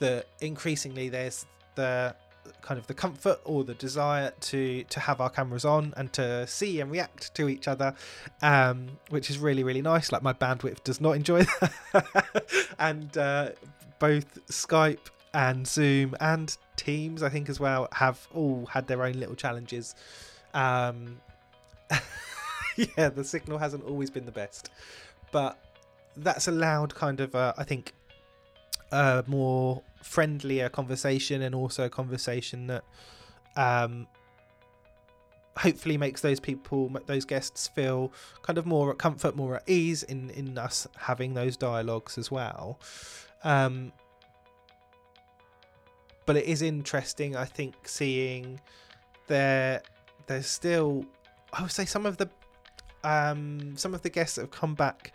that 0.00 0.26
increasingly 0.40 1.08
there's 1.08 1.46
the 1.76 2.14
kind 2.62 2.78
of 2.78 2.86
the 2.86 2.94
comfort 2.94 3.38
or 3.44 3.64
the 3.64 3.74
desire 3.74 4.32
to 4.40 4.82
to 4.84 4.98
have 4.98 5.20
our 5.20 5.30
cameras 5.30 5.64
on 5.64 5.94
and 5.96 6.12
to 6.12 6.46
see 6.46 6.80
and 6.80 6.90
react 6.90 7.34
to 7.34 7.48
each 7.48 7.68
other 7.68 7.94
um, 8.42 8.88
which 9.10 9.30
is 9.30 9.38
really 9.38 9.62
really 9.62 9.82
nice. 9.82 10.10
Like 10.12 10.22
my 10.22 10.32
bandwidth 10.32 10.82
does 10.84 11.00
not 11.00 11.12
enjoy 11.12 11.44
that. 11.44 12.64
And 12.78 13.16
uh, 13.18 13.50
both 13.98 14.46
skype 14.46 15.10
and 15.34 15.66
Zoom 15.66 16.16
and 16.18 16.56
Teams, 16.76 17.22
I 17.22 17.28
think 17.28 17.48
as 17.48 17.60
well, 17.60 17.88
have 17.92 18.26
all 18.34 18.66
had 18.66 18.86
their 18.86 19.04
own 19.04 19.12
little 19.12 19.34
challenges. 19.34 19.94
Um, 20.54 21.20
yeah, 22.76 23.10
the 23.10 23.22
signal 23.22 23.58
hasn't 23.58 23.84
always 23.84 24.10
been 24.10 24.24
the 24.24 24.32
best, 24.32 24.70
but 25.30 25.58
that's 26.16 26.48
allowed 26.48 26.94
kind 26.94 27.20
of, 27.20 27.34
uh, 27.34 27.52
I 27.58 27.64
think, 27.64 27.92
a 28.92 29.24
more 29.26 29.82
friendlier 30.02 30.68
conversation 30.68 31.42
and 31.42 31.54
also 31.54 31.84
a 31.84 31.90
conversation 31.90 32.66
that 32.66 32.84
um, 33.56 34.06
hopefully 35.56 35.96
makes 35.96 36.20
those 36.20 36.40
people, 36.40 36.88
those 37.06 37.24
guests 37.24 37.68
feel 37.68 38.12
kind 38.42 38.58
of 38.58 38.66
more 38.66 38.90
at 38.90 38.98
comfort, 38.98 39.36
more 39.36 39.56
at 39.56 39.68
ease 39.68 40.02
in, 40.02 40.30
in 40.30 40.56
us 40.56 40.86
having 40.96 41.34
those 41.34 41.56
dialogues 41.56 42.18
as 42.18 42.30
well. 42.30 42.78
Um, 43.44 43.92
but 46.26 46.36
it 46.36 46.44
is 46.44 46.62
interesting, 46.62 47.36
I 47.36 47.44
think, 47.44 47.88
seeing 47.88 48.60
there 49.26 49.82
there's 50.26 50.46
still 50.46 51.04
I 51.52 51.62
would 51.62 51.70
say 51.70 51.84
some 51.84 52.04
of 52.06 52.18
the 52.18 52.28
um 53.02 53.76
some 53.76 53.94
of 53.94 54.02
the 54.02 54.10
guests 54.10 54.36
that 54.36 54.42
have 54.42 54.50
come 54.50 54.74
back 54.74 55.12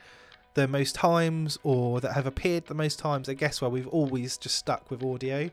the 0.56 0.68
most 0.68 0.96
times 0.96 1.60
or 1.64 2.02
that 2.02 2.14
have 2.14 2.26
appeared 2.26 2.66
the 2.66 2.74
most 2.74 2.98
times, 2.98 3.30
I 3.30 3.34
guess 3.34 3.62
where 3.62 3.70
we've 3.70 3.88
always 3.88 4.38
just 4.38 4.56
stuck 4.56 4.90
with 4.90 5.04
audio. 5.04 5.50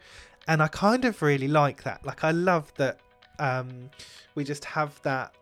And 0.49 0.63
I 0.63 0.69
kind 0.69 1.05
of 1.05 1.21
really 1.23 1.49
like 1.49 1.83
that. 1.85 2.05
Like 2.07 2.25
I 2.25 2.31
love 2.31 2.73
that 2.77 2.99
um 3.39 3.91
we 4.35 4.45
just 4.45 4.65
have 4.65 5.01
that 5.03 5.35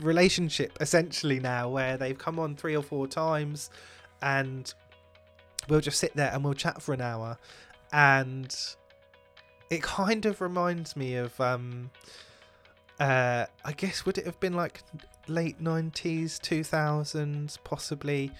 relationship 0.00 0.76
essentially 0.80 1.40
now 1.40 1.68
where 1.68 1.96
they've 1.96 2.18
come 2.18 2.38
on 2.38 2.56
three 2.56 2.76
or 2.76 2.82
four 2.82 3.06
times 3.06 3.70
and 4.22 4.72
we'll 5.68 5.80
just 5.80 5.98
sit 5.98 6.14
there 6.16 6.30
and 6.32 6.42
we'll 6.42 6.54
chat 6.54 6.80
for 6.82 6.94
an 6.94 7.00
hour 7.00 7.38
and 7.92 8.56
it 9.70 9.82
kind 9.82 10.26
of 10.26 10.40
reminds 10.40 10.96
me 10.96 11.16
of 11.16 11.38
um 11.40 11.90
uh 13.00 13.46
i 13.64 13.72
guess 13.72 14.06
would 14.06 14.18
it 14.18 14.26
have 14.26 14.38
been 14.40 14.54
like 14.54 14.82
late 15.26 15.62
90s 15.62 16.38
2000s 16.40 17.58
possibly 17.64 18.30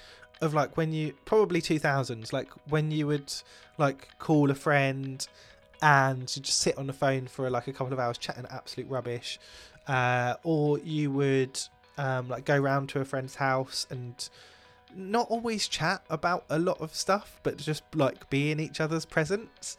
of 0.40 0.54
like 0.54 0.76
when 0.76 0.92
you 0.92 1.14
probably 1.24 1.60
2000s 1.60 2.32
like 2.32 2.50
when 2.68 2.90
you 2.90 3.06
would 3.06 3.32
like 3.78 4.08
call 4.18 4.50
a 4.50 4.54
friend 4.54 5.26
and 5.82 6.34
you 6.36 6.42
just 6.42 6.58
sit 6.58 6.76
on 6.78 6.86
the 6.86 6.92
phone 6.92 7.26
for 7.26 7.48
like 7.50 7.66
a 7.66 7.72
couple 7.72 7.92
of 7.92 7.98
hours 7.98 8.18
chatting 8.18 8.46
absolute 8.50 8.88
rubbish 8.88 9.38
uh 9.88 10.34
or 10.42 10.78
you 10.80 11.10
would 11.10 11.58
um 11.98 12.28
like 12.28 12.44
go 12.44 12.56
round 12.56 12.88
to 12.88 13.00
a 13.00 13.04
friend's 13.04 13.36
house 13.36 13.86
and 13.90 14.28
not 14.96 15.28
always 15.30 15.68
chat 15.68 16.02
about 16.10 16.44
a 16.48 16.58
lot 16.58 16.80
of 16.80 16.94
stuff, 16.94 17.40
but 17.42 17.56
just 17.56 17.82
like 17.94 18.28
be 18.30 18.50
in 18.50 18.60
each 18.60 18.80
other's 18.80 19.04
presence. 19.04 19.76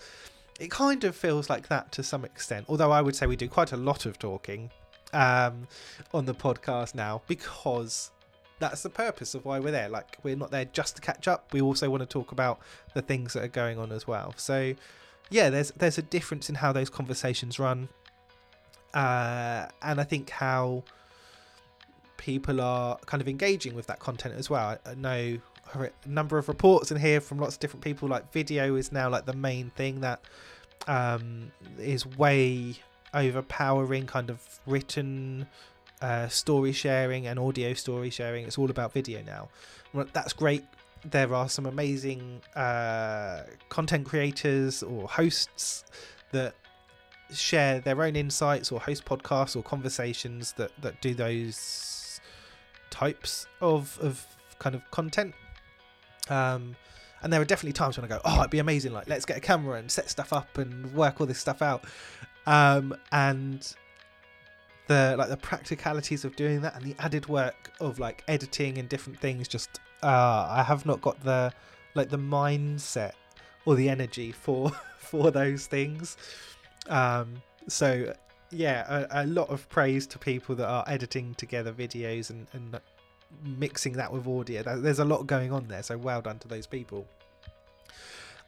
It 0.59 0.71
kind 0.71 1.03
of 1.03 1.15
feels 1.15 1.49
like 1.49 1.67
that 1.67 1.91
to 1.93 2.03
some 2.03 2.23
extent, 2.23 2.65
although 2.69 2.91
I 2.91 3.01
would 3.01 3.15
say 3.15 3.27
we 3.27 3.35
do 3.35 3.49
quite 3.49 3.71
a 3.73 3.77
lot 3.77 4.05
of 4.05 4.17
talking 4.17 4.71
um, 5.13 5.67
on 6.13 6.25
the 6.25 6.33
podcast 6.33 6.95
now 6.95 7.21
because 7.27 8.11
that's 8.59 8.83
the 8.83 8.89
purpose 8.89 9.35
of 9.35 9.43
why 9.43 9.59
we're 9.59 9.71
there. 9.71 9.89
Like, 9.89 10.17
we're 10.23 10.35
not 10.35 10.51
there 10.51 10.65
just 10.65 10.95
to 10.95 11.01
catch 11.01 11.27
up, 11.27 11.51
we 11.53 11.61
also 11.61 11.89
want 11.89 12.01
to 12.01 12.07
talk 12.07 12.31
about 12.31 12.59
the 12.93 13.01
things 13.01 13.33
that 13.33 13.43
are 13.43 13.49
going 13.49 13.77
on 13.77 13.91
as 13.91 14.07
well. 14.07 14.33
So, 14.37 14.73
yeah, 15.29 15.49
there's 15.49 15.71
there's 15.71 15.97
a 15.97 16.03
difference 16.03 16.49
in 16.49 16.55
how 16.55 16.71
those 16.71 16.89
conversations 16.89 17.59
run, 17.59 17.89
uh, 18.93 19.67
and 19.81 19.99
I 19.99 20.03
think 20.03 20.29
how 20.29 20.83
people 22.17 22.61
are 22.61 22.97
kind 23.05 23.21
of 23.21 23.27
engaging 23.27 23.75
with 23.75 23.87
that 23.87 23.99
content 23.99 24.35
as 24.35 24.49
well. 24.49 24.77
I 24.85 24.95
know 24.95 25.37
a 25.73 25.89
number 26.05 26.37
of 26.37 26.47
reports 26.47 26.91
in 26.91 26.97
here 26.97 27.19
from 27.19 27.39
lots 27.39 27.55
of 27.55 27.59
different 27.59 27.83
people. 27.83 28.07
Like 28.07 28.31
video 28.31 28.75
is 28.75 28.91
now 28.91 29.09
like 29.09 29.25
the 29.25 29.33
main 29.33 29.71
thing 29.71 30.01
that 30.01 30.21
um, 30.87 31.51
is 31.79 32.05
way 32.05 32.75
overpowering 33.13 34.05
kind 34.05 34.29
of 34.29 34.41
written 34.65 35.47
uh, 36.01 36.27
story 36.27 36.71
sharing 36.71 37.27
and 37.27 37.39
audio 37.39 37.73
story 37.73 38.09
sharing. 38.09 38.45
It's 38.45 38.57
all 38.57 38.69
about 38.69 38.93
video 38.93 39.21
now. 39.23 39.49
Well, 39.93 40.07
that's 40.13 40.33
great. 40.33 40.63
There 41.03 41.33
are 41.33 41.49
some 41.49 41.65
amazing 41.65 42.41
uh, 42.55 43.43
content 43.69 44.05
creators 44.05 44.83
or 44.83 45.07
hosts 45.07 45.85
that 46.31 46.55
share 47.33 47.79
their 47.79 48.01
own 48.01 48.15
insights 48.15 48.71
or 48.71 48.79
host 48.79 49.05
podcasts 49.05 49.55
or 49.55 49.63
conversations 49.63 50.53
that, 50.53 50.71
that 50.81 51.01
do 51.01 51.13
those 51.13 52.19
types 52.89 53.47
of 53.61 53.97
of 54.01 54.25
kind 54.59 54.75
of 54.75 54.89
content. 54.91 55.33
Um, 56.29 56.75
and 57.21 57.33
there 57.33 57.41
are 57.41 57.45
definitely 57.45 57.73
times 57.73 57.97
when 57.97 58.05
I 58.05 58.07
go, 58.07 58.21
oh, 58.23 58.39
it'd 58.39 58.51
be 58.51 58.59
amazing. 58.59 58.93
Like, 58.93 59.07
let's 59.07 59.25
get 59.25 59.37
a 59.37 59.39
camera 59.41 59.79
and 59.79 59.89
set 59.89 60.09
stuff 60.09 60.31
up 60.31 60.57
and 60.57 60.93
work 60.93 61.19
all 61.19 61.27
this 61.27 61.39
stuff 61.39 61.61
out. 61.61 61.83
Um, 62.45 62.95
and 63.11 63.75
the 64.87 65.15
like 65.17 65.29
the 65.29 65.37
practicalities 65.37 66.25
of 66.25 66.35
doing 66.35 66.61
that 66.61 66.75
and 66.75 66.85
the 66.85 66.95
added 66.99 67.27
work 67.27 67.71
of 67.79 67.97
like 67.99 68.23
editing 68.27 68.77
and 68.77 68.87
different 68.87 69.19
things. 69.19 69.47
Just 69.47 69.79
uh, 70.03 70.47
I 70.49 70.63
have 70.63 70.85
not 70.85 71.01
got 71.01 71.23
the 71.23 71.51
like 71.95 72.09
the 72.09 72.17
mindset 72.17 73.13
or 73.65 73.75
the 73.75 73.89
energy 73.89 74.31
for 74.31 74.69
for 74.97 75.31
those 75.31 75.67
things. 75.67 76.17
Um, 76.87 77.41
so 77.67 78.13
yeah, 78.51 79.07
a, 79.09 79.23
a, 79.23 79.25
lot 79.25 79.49
of 79.49 79.67
praise 79.69 80.05
to 80.07 80.19
people 80.19 80.55
that 80.55 80.67
are 80.67 80.83
editing 80.87 81.33
together 81.33 81.73
videos 81.73 82.29
and, 82.29 82.47
and 82.53 82.79
mixing 83.43 83.93
that 83.93 84.11
with 84.11 84.27
audio. 84.27 84.63
There's 84.63 84.99
a 84.99 85.05
lot 85.05 85.27
going 85.27 85.51
on 85.51 85.67
there, 85.67 85.83
so 85.83 85.97
well 85.97 86.21
done 86.21 86.39
to 86.39 86.47
those 86.47 86.67
people. 86.67 87.07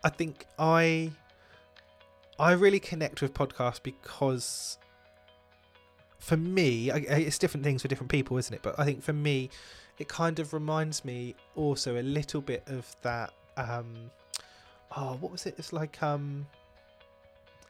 I 0.03 0.09
think 0.09 0.45
I 0.57 1.11
I 2.39 2.51
really 2.53 2.79
connect 2.79 3.21
with 3.21 3.33
podcasts 3.33 3.81
because 3.81 4.77
for 6.19 6.37
me, 6.37 6.91
it's 6.91 7.37
different 7.37 7.63
things 7.63 7.81
for 7.81 7.87
different 7.87 8.11
people, 8.11 8.37
isn't 8.37 8.53
it? 8.53 8.61
But 8.61 8.79
I 8.79 8.85
think 8.85 9.01
for 9.01 9.13
me, 9.13 9.49
it 9.97 10.07
kind 10.07 10.39
of 10.39 10.53
reminds 10.53 11.05
me 11.05 11.35
also 11.55 11.99
a 11.99 12.03
little 12.03 12.41
bit 12.41 12.63
of 12.67 12.95
that. 13.01 13.33
Um, 13.55 14.11
oh, 14.95 15.17
what 15.19 15.31
was 15.31 15.45
it? 15.45 15.55
It's 15.57 15.73
like 15.73 16.01
um, 16.03 16.45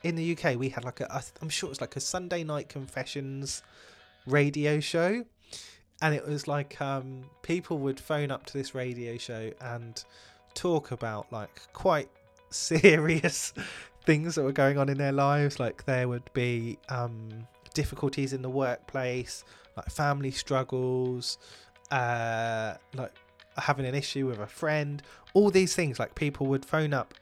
in 0.03 0.15
the 0.15 0.37
UK 0.37 0.57
we 0.57 0.69
had 0.69 0.83
like 0.83 1.01
a 1.01 1.23
I'm 1.41 1.49
sure 1.49 1.69
it's 1.69 1.81
like 1.81 1.95
a 1.95 1.99
Sunday 1.99 2.43
night 2.43 2.69
confessions 2.69 3.63
radio 4.25 4.79
show, 4.79 5.23
and 6.01 6.13
it 6.13 6.27
was 6.27 6.47
like 6.47 6.79
um, 6.81 7.23
people 7.41 7.79
would 7.79 7.99
phone 7.99 8.31
up 8.31 8.45
to 8.47 8.53
this 8.53 8.75
radio 8.75 9.17
show 9.17 9.51
and 9.61 10.03
talk 10.53 10.91
about 10.91 11.31
like 11.31 11.61
quite 11.73 12.09
serious 12.49 13.53
things 14.05 14.35
that 14.35 14.43
were 14.43 14.51
going 14.51 14.77
on 14.77 14.89
in 14.89 14.97
their 14.97 15.11
lives. 15.11 15.59
Like 15.59 15.85
there 15.85 16.07
would 16.07 16.31
be 16.33 16.77
um, 16.89 17.47
difficulties 17.73 18.33
in 18.33 18.41
the 18.41 18.49
workplace, 18.49 19.43
like 19.75 19.89
family 19.89 20.31
struggles, 20.31 21.37
uh, 21.91 22.75
like 22.93 23.13
having 23.57 23.85
an 23.85 23.95
issue 23.95 24.27
with 24.27 24.39
a 24.39 24.47
friend. 24.47 25.01
All 25.33 25.49
these 25.49 25.75
things, 25.75 25.99
like 25.99 26.15
people 26.15 26.47
would 26.47 26.65
phone 26.65 26.93
up 26.93 27.13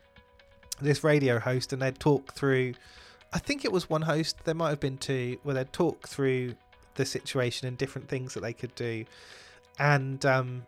this 0.81 1.03
radio 1.03 1.39
host 1.39 1.71
and 1.71 1.81
they'd 1.81 1.99
talk 1.99 2.33
through. 2.33 2.73
I 3.33 3.39
think 3.39 3.65
it 3.65 3.71
was 3.71 3.89
one 3.89 4.01
host. 4.01 4.37
There 4.43 4.55
might 4.55 4.69
have 4.69 4.79
been 4.79 4.97
two 4.97 5.37
where 5.43 5.55
they'd 5.55 5.73
talk 5.73 6.07
through 6.07 6.55
the 6.95 7.05
situation 7.05 7.67
and 7.67 7.77
different 7.77 8.07
things 8.07 8.33
that 8.33 8.41
they 8.41 8.53
could 8.53 8.73
do. 8.75 9.05
And 9.77 10.25
um, 10.25 10.65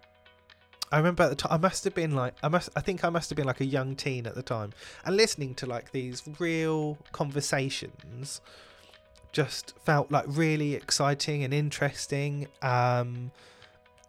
I 0.92 0.98
remember 0.98 1.24
at 1.24 1.30
the 1.30 1.36
time, 1.36 1.52
I 1.52 1.58
must 1.58 1.84
have 1.84 1.94
been 1.96 2.16
like, 2.16 2.36
I 2.42 2.48
must, 2.48 2.70
I 2.76 2.82
think 2.82 3.04
I 3.04 3.10
must 3.10 3.30
have 3.30 3.36
been 3.36 3.46
like 3.46 3.62
a 3.62 3.66
young 3.66 3.96
teen 3.96 4.26
at 4.26 4.36
the 4.36 4.44
time, 4.44 4.72
and 5.06 5.18
listening 5.18 5.56
to 5.56 5.66
like 5.66 5.92
these 5.92 6.24
real 6.40 6.98
conversations 7.12 8.42
just 9.34 9.74
felt 9.84 10.12
like 10.12 10.26
really 10.28 10.74
exciting 10.74 11.44
and 11.44 11.54
interesting, 11.54 12.48
um, 12.62 13.32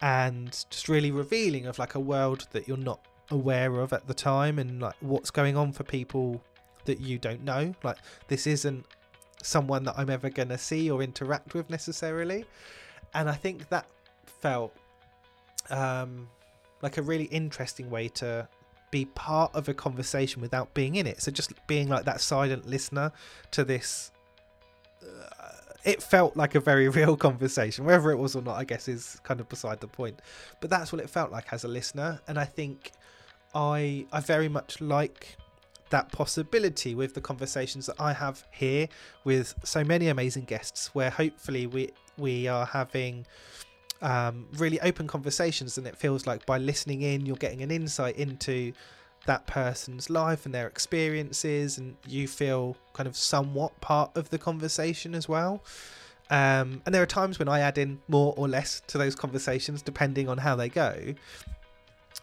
and 0.01 0.65
just 0.71 0.89
really 0.89 1.11
revealing 1.11 1.67
of 1.67 1.79
like 1.79 1.95
a 1.97 2.01
world 2.01 2.47
that 2.53 2.69
you're 2.69 2.77
not 2.77 3.01
aware 3.31 3.81
of 3.81 3.93
at 3.93 4.07
the 4.07 4.15
time, 4.15 4.59
and 4.59 4.81
like 4.81 4.97
what's 5.01 5.31
going 5.31 5.57
on 5.57 5.73
for 5.73 5.83
people 5.83 6.41
that 6.85 7.01
you 7.01 7.19
don't 7.19 7.43
know. 7.43 7.75
Like 7.83 7.99
this 8.29 8.47
isn't 8.47 8.87
someone 9.43 9.85
that 9.85 9.95
I'm 9.97 10.11
ever 10.11 10.31
going 10.31 10.49
to 10.49 10.59
see 10.59 10.91
or 10.91 11.03
interact 11.03 11.55
with 11.55 11.71
necessarily. 11.71 12.45
And 13.15 13.29
I 13.29 13.35
think 13.35 13.69
that 13.69 13.87
felt 14.41 14.75
um, 15.71 16.29
like 16.83 16.97
a 16.97 17.03
really 17.03 17.25
interesting 17.25 17.91
way 17.91 18.09
to 18.09 18.49
be 18.91 19.05
part 19.05 19.55
of 19.55 19.69
a 19.69 19.75
conversation 19.75 20.41
without 20.41 20.73
being 20.75 20.97
in 20.97 21.07
it. 21.07 21.21
So 21.21 21.31
just 21.31 21.53
being 21.67 21.89
like 21.89 22.05
that 22.05 22.21
silent 22.21 22.67
listener 22.67 23.13
to 23.53 23.65
this. 23.65 24.11
Uh, 25.03 25.51
it 25.85 26.03
felt 26.03 26.37
like 26.37 26.55
a 26.55 26.61
very 26.61 26.89
real 27.01 27.17
conversation. 27.17 27.85
Whether 27.85 28.11
it 28.11 28.17
was 28.17 28.35
or 28.35 28.43
not, 28.43 28.57
I 28.57 28.65
guess, 28.65 28.89
is 28.89 29.21
kind 29.23 29.41
of 29.41 29.49
beside 29.49 29.81
the 29.81 29.87
point. 29.87 30.21
But 30.61 30.71
that's 30.71 30.93
what 30.93 31.01
it 31.01 31.11
felt 31.11 31.31
like 31.31 31.53
as 31.53 31.65
a 31.65 31.69
listener. 31.69 32.21
And 32.27 32.39
I 32.39 32.45
think 32.45 32.93
I 33.55 34.07
I 34.13 34.21
very 34.21 34.49
much 34.49 34.81
like 34.81 35.37
that 35.91 36.13
possibility 36.13 36.95
with 36.95 37.15
the 37.15 37.21
conversations 37.21 37.87
that 37.87 38.01
I 38.01 38.13
have 38.13 38.45
here 38.51 38.89
with 39.25 39.55
so 39.65 39.85
many 39.85 40.09
amazing 40.09 40.45
guests, 40.45 40.95
where 40.95 41.11
hopefully 41.11 41.67
we 41.67 41.91
we 42.17 42.49
are 42.49 42.67
having 42.67 43.27
um, 44.03 44.47
really 44.57 44.81
open 44.81 45.07
conversations, 45.07 45.79
and 45.79 45.87
it 45.87 45.97
feels 45.97 46.27
like 46.27 46.47
by 46.47 46.59
listening 46.59 47.03
in, 47.03 47.27
you're 47.27 47.37
getting 47.37 47.63
an 47.63 47.71
insight 47.71 48.17
into 48.17 48.73
that 49.27 49.47
person's 49.47 50.09
life 50.09 50.47
and 50.47 50.55
their 50.55 50.67
experiences, 50.67 51.79
and 51.79 51.97
you 52.07 52.29
feel 52.29 52.77
kind 52.93 53.07
of 53.07 53.17
somewhat 53.17 53.79
part 53.81 54.17
of 54.17 54.31
the 54.31 54.39
conversation 54.39 55.15
as 55.15 55.29
well. 55.29 55.63
Um, 56.31 56.83
and 56.85 56.95
there 56.95 57.03
are 57.03 57.07
times 57.07 57.39
when 57.39 57.49
I 57.49 57.61
add 57.61 57.79
in 57.79 58.01
more 58.07 58.35
or 58.37 58.49
less 58.49 58.83
to 58.89 58.99
those 58.99 59.15
conversations 59.15 59.81
depending 59.81 60.29
on 60.29 60.37
how 60.37 60.57
they 60.57 60.69
go. 60.69 61.15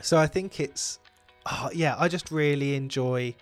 So 0.01 0.17
I 0.17 0.27
think 0.27 0.59
it's, 0.59 0.99
oh, 1.47 1.69
yeah, 1.73 1.95
I 1.97 2.07
just 2.07 2.29
really 2.29 2.75
enjoy 2.75 3.33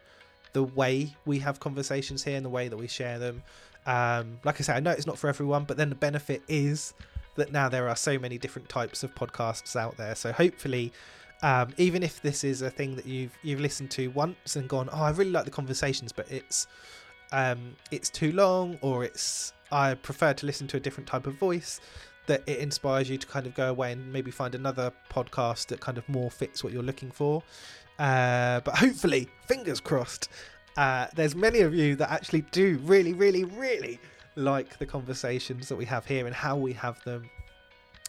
the 0.54 0.64
way 0.64 1.16
we 1.26 1.40
have 1.40 1.60
conversations 1.60 2.24
here 2.24 2.38
and 2.38 2.46
the 2.46 2.50
way 2.50 2.68
that 2.68 2.78
we 2.78 2.88
share 2.88 3.20
them. 3.20 3.44
Um, 3.86 4.40
like 4.44 4.60
I 4.60 4.64
say, 4.64 4.74
I 4.74 4.80
know 4.80 4.92
it's 4.92 5.08
not 5.08 5.18
for 5.18 5.28
everyone, 5.28 5.66
but 5.66 5.78
then 5.78 5.90
the 5.90 5.96
benefit 5.96 6.42
is 6.48 6.94
that 7.36 7.52
now 7.52 7.68
there 7.68 7.90
are 7.90 7.96
so 7.96 8.18
many 8.18 8.38
different 8.38 8.70
types 8.70 9.04
of 9.04 9.14
podcasts 9.16 9.76
out 9.76 9.98
there. 9.98 10.16
So 10.16 10.32
hopefully, 10.32 10.94
um, 11.42 11.74
even 11.78 12.04
if 12.04 12.22
this 12.22 12.44
is 12.44 12.62
a 12.62 12.70
thing 12.70 12.96
that 12.96 13.06
you've 13.06 13.38
you've 13.44 13.60
listened 13.60 13.92
to 13.92 14.08
once 14.10 14.56
and 14.56 14.70
gone, 14.70 14.90
oh, 14.92 15.02
I 15.02 15.12
really 15.12 15.32
like 15.32 15.46
the 15.46 15.52
conversations, 15.52 16.12
but 16.12 16.32
it's 16.32 16.68
um, 17.32 17.76
it's 17.92 18.10
too 18.10 18.32
long, 18.32 18.78
or 18.82 19.04
it's 19.04 19.54
I 19.72 19.96
prefer 19.96 20.34
to 20.34 20.46
listen 20.46 20.68
to 20.68 20.78
a 20.78 20.80
different 20.80 21.08
type 21.08 21.28
of 21.28 21.36
voice. 21.36 21.82
That 22.28 22.42
it 22.48 22.60
inspires 22.60 23.10
you 23.10 23.18
to 23.18 23.28
kind 23.28 23.46
of 23.46 23.54
go 23.54 23.70
away 23.70 23.92
and 23.92 24.14
maybe 24.14 24.32
find 24.32 24.56
another 24.56 24.94
podcast 25.12 25.68
that 25.68 25.82
kind 25.82 25.98
of 25.98 26.08
more 26.08 26.32
fits 26.32 26.64
what 26.64 26.72
you're 26.72 26.82
looking 26.82 27.12
for. 27.12 27.44
Uh, 28.04 28.60
but 28.66 28.76
hopefully, 28.76 29.30
fingers 29.48 29.80
crossed, 29.80 30.28
uh, 30.76 31.08
there's 31.16 31.36
many 31.36 31.62
of 31.62 31.74
you 31.74 31.96
that 31.96 32.12
actually 32.12 32.42
do 32.52 32.78
really, 32.84 33.14
really, 33.14 33.46
really 33.46 33.98
like 34.36 34.78
the 34.78 34.86
conversations 34.86 35.70
that 35.70 35.78
we 35.78 35.86
have 35.86 36.06
here 36.06 36.26
and 36.26 36.36
how 36.36 36.58
we 36.58 36.74
have 36.74 37.02
them, 37.06 37.30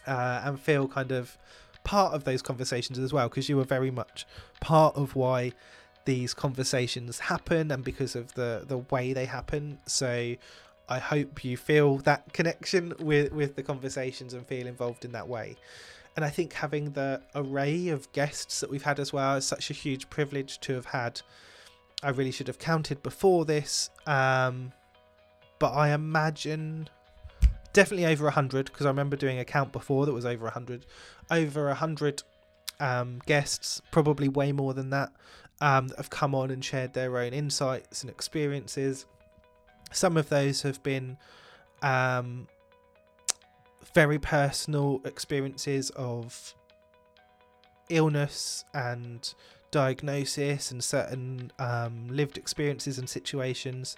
uh, 0.05 0.41
and 0.43 0.59
feel 0.59 0.85
kind 0.87 1.13
of 1.13 1.37
part 1.85 2.13
of 2.13 2.25
those 2.25 2.41
conversations 2.41 2.99
as 2.99 3.13
well, 3.13 3.29
because 3.29 3.47
you 3.47 3.57
are 3.61 3.69
very 3.77 3.91
much 3.91 4.25
part 4.59 4.93
of 4.97 5.15
why 5.15 5.53
these 6.03 6.33
conversations 6.33 7.19
happen 7.19 7.71
and 7.71 7.83
because 7.83 8.15
of 8.15 8.33
the 8.33 8.65
the 8.67 8.79
way 8.91 9.13
they 9.13 9.25
happen. 9.25 9.79
So. 9.85 10.35
I 10.87 10.99
hope 10.99 11.43
you 11.43 11.57
feel 11.57 11.97
that 12.09 12.31
connection 12.31 12.93
with, 12.99 13.31
with 13.31 13.55
the 13.55 13.63
conversations 13.63 14.35
and 14.35 14.45
feel 14.45 14.67
involved 14.67 15.03
in 15.03 15.13
that 15.13 15.27
way. 15.27 15.55
And 16.15 16.23
I 16.23 16.29
think 16.29 16.53
having 16.53 16.91
the 16.91 17.21
array 17.33 17.89
of 17.89 18.11
guests 18.13 18.61
that 18.61 18.69
we've 18.69 18.83
had 18.83 18.99
as 18.99 19.11
well 19.11 19.35
is 19.35 19.45
such 19.45 19.69
a 19.69 19.73
huge 19.73 20.09
privilege 20.09 20.59
to 20.61 20.73
have 20.73 20.85
had. 20.85 21.21
I 22.01 22.09
really 22.09 22.31
should 22.31 22.47
have 22.47 22.59
counted 22.59 23.03
before 23.03 23.45
this, 23.45 23.89
um, 24.05 24.71
but 25.59 25.73
I 25.73 25.93
imagine 25.93 26.89
definitely 27.73 28.05
over 28.05 28.25
100 28.25 28.65
because 28.65 28.85
I 28.85 28.89
remember 28.89 29.17
doing 29.17 29.39
a 29.39 29.45
count 29.45 29.71
before 29.73 30.05
that 30.05 30.13
was 30.13 30.25
over 30.25 30.45
100. 30.45 30.85
Over 31.29 31.67
100 31.67 32.23
um, 32.79 33.21
guests, 33.25 33.81
probably 33.91 34.29
way 34.29 34.51
more 34.51 34.73
than 34.73 34.91
that, 34.91 35.11
um, 35.59 35.89
that 35.89 35.97
have 35.97 36.09
come 36.09 36.33
on 36.33 36.51
and 36.51 36.63
shared 36.63 36.93
their 36.93 37.17
own 37.17 37.33
insights 37.33 38.01
and 38.01 38.09
experiences. 38.09 39.05
Some 39.91 40.15
of 40.15 40.29
those 40.29 40.61
have 40.61 40.81
been 40.83 41.17
um, 41.81 42.47
very 43.93 44.19
personal 44.19 45.01
experiences 45.05 45.89
of 45.91 46.53
illness 47.89 48.65
and 48.73 49.33
diagnosis 49.71 50.71
and 50.71 50.83
certain 50.83 51.51
um, 51.59 52.07
lived 52.09 52.37
experiences 52.37 52.97
and 52.97 53.09
situations. 53.09 53.97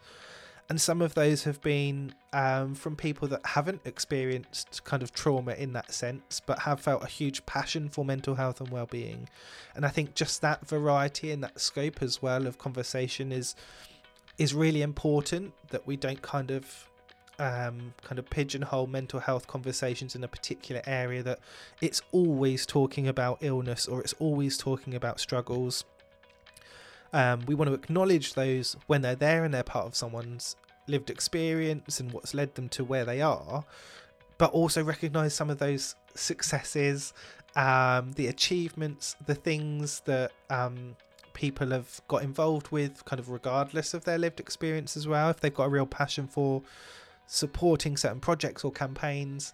And 0.70 0.82
some 0.82 1.02
of 1.02 1.14
those 1.14 1.46
have 1.46 1.62
been 1.62 2.14
um, 2.34 2.76
from 2.76 2.98
people 2.98 3.28
that 3.30 3.46
haven't 3.46 3.82
experienced 3.86 4.84
kind 4.84 5.02
of 5.02 5.14
trauma 5.14 5.54
in 5.54 5.72
that 5.74 5.94
sense, 5.94 6.42
but 6.46 6.60
have 6.60 6.82
felt 6.82 7.04
a 7.04 7.08
huge 7.08 7.46
passion 7.46 7.88
for 7.88 8.04
mental 8.04 8.36
health 8.36 8.60
and 8.60 8.70
well-being. 8.70 9.30
And 9.76 9.86
I 9.86 9.90
think 9.90 10.14
just 10.14 10.42
that 10.42 10.68
variety 10.68 11.32
and 11.32 11.42
that 11.44 11.62
scope 11.62 12.02
as 12.02 12.22
well 12.22 12.46
of 12.48 12.58
conversation 12.58 13.32
is 13.32 13.56
is 14.38 14.54
really 14.54 14.82
important. 14.82 15.54
That 15.70 15.88
we 15.88 15.96
don't 15.96 16.22
kind 16.22 16.52
of 16.52 16.90
um, 17.40 17.94
kind 18.04 18.18
of 18.20 18.30
pigeonhole 18.30 18.88
mental 18.88 19.20
health 19.20 19.48
conversations 19.48 20.16
in 20.16 20.24
a 20.24 20.28
particular 20.28 20.82
area 20.86 21.22
that 21.24 21.40
it's 21.82 22.02
always 22.12 22.66
talking 22.66 23.08
about 23.08 23.38
illness 23.42 23.88
or 23.88 24.02
it's 24.02 24.14
always 24.14 24.58
talking 24.58 24.96
about 24.96 25.20
struggles. 25.20 25.86
Um, 27.14 27.42
we 27.48 27.56
want 27.56 27.70
to 27.70 27.74
acknowledge 27.74 28.34
those 28.34 28.76
when 28.88 29.02
they're 29.02 29.16
there 29.16 29.44
and 29.44 29.54
they're 29.54 29.64
part 29.64 29.86
of 29.86 29.96
someone's 29.96 30.56
lived 30.88 31.10
experience 31.10 32.00
and 32.00 32.12
what's 32.12 32.34
led 32.34 32.56
them 32.56 32.70
to 32.70 32.84
where 32.84 33.06
they 33.06 33.22
are, 33.22 33.64
but 34.38 34.52
also 34.52 34.84
recognize 34.84 35.34
some 35.34 35.50
of 35.50 35.60
those 35.60 35.96
successes, 36.16 37.14
um, 37.56 38.14
the 38.14 38.28
achievements, 38.28 39.16
the 39.26 39.36
things 39.36 40.02
that 40.06 40.32
um, 40.50 40.96
people 41.34 41.70
have 41.70 42.02
got 42.08 42.24
involved 42.24 42.70
with, 42.70 43.06
kind 43.06 43.20
of 43.20 43.30
regardless 43.30 43.94
of 43.94 44.06
their 44.06 44.18
lived 44.18 44.40
experience 44.40 44.98
as 44.98 45.08
well. 45.08 45.30
If 45.30 45.40
they've 45.40 45.54
got 45.54 45.66
a 45.66 45.70
real 45.70 45.86
passion 45.86 46.28
for 46.28 46.64
supporting 47.28 47.98
certain 47.98 48.20
projects 48.20 48.64
or 48.64 48.72
campaigns. 48.72 49.54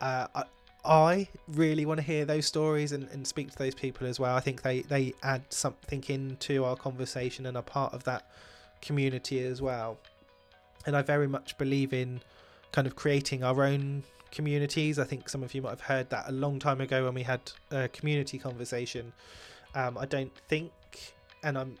Uh, 0.00 0.26
I, 0.34 0.44
I 0.84 1.28
really 1.48 1.84
want 1.84 1.98
to 1.98 2.06
hear 2.06 2.24
those 2.24 2.46
stories 2.46 2.92
and, 2.92 3.08
and 3.12 3.26
speak 3.26 3.50
to 3.50 3.58
those 3.58 3.74
people 3.74 4.06
as 4.06 4.18
well. 4.18 4.34
I 4.34 4.40
think 4.40 4.62
they, 4.62 4.80
they 4.80 5.14
add 5.22 5.42
something 5.50 6.02
into 6.08 6.64
our 6.64 6.76
conversation 6.76 7.44
and 7.46 7.56
are 7.56 7.62
part 7.62 7.92
of 7.92 8.04
that 8.04 8.30
community 8.80 9.44
as 9.44 9.60
well. 9.60 9.98
And 10.86 10.96
I 10.96 11.02
very 11.02 11.26
much 11.28 11.58
believe 11.58 11.92
in 11.92 12.20
kind 12.72 12.86
of 12.86 12.96
creating 12.96 13.44
our 13.44 13.62
own 13.62 14.04
communities. 14.30 14.98
I 14.98 15.04
think 15.04 15.28
some 15.28 15.42
of 15.42 15.54
you 15.54 15.60
might 15.60 15.70
have 15.70 15.80
heard 15.82 16.10
that 16.10 16.28
a 16.28 16.32
long 16.32 16.58
time 16.58 16.80
ago 16.80 17.04
when 17.04 17.14
we 17.14 17.24
had 17.24 17.40
a 17.70 17.88
community 17.88 18.38
conversation. 18.38 19.12
Um, 19.74 19.98
I 19.98 20.06
don't 20.06 20.32
think, 20.48 20.72
and 21.42 21.58
I'm, 21.58 21.76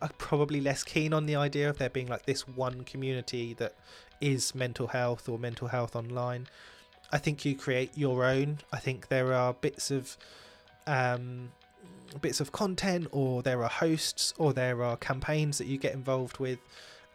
I'm 0.00 0.10
probably 0.18 0.60
less 0.60 0.82
keen 0.82 1.12
on 1.12 1.26
the 1.26 1.36
idea 1.36 1.70
of 1.70 1.78
there 1.78 1.90
being 1.90 2.08
like 2.08 2.26
this 2.26 2.46
one 2.46 2.84
community 2.84 3.54
that 3.54 3.74
is 4.20 4.54
mental 4.54 4.88
health 4.88 5.28
or 5.28 5.38
mental 5.38 5.68
health 5.68 5.96
online. 5.96 6.48
I 7.12 7.18
think 7.18 7.44
you 7.44 7.56
create 7.56 7.96
your 7.96 8.24
own. 8.24 8.58
I 8.72 8.78
think 8.78 9.08
there 9.08 9.32
are 9.32 9.54
bits 9.54 9.90
of 9.90 10.16
um, 10.86 11.52
bits 12.20 12.40
of 12.40 12.52
content, 12.52 13.08
or 13.12 13.42
there 13.42 13.62
are 13.62 13.68
hosts, 13.68 14.34
or 14.38 14.52
there 14.52 14.82
are 14.82 14.96
campaigns 14.96 15.58
that 15.58 15.66
you 15.66 15.78
get 15.78 15.94
involved 15.94 16.38
with, 16.38 16.58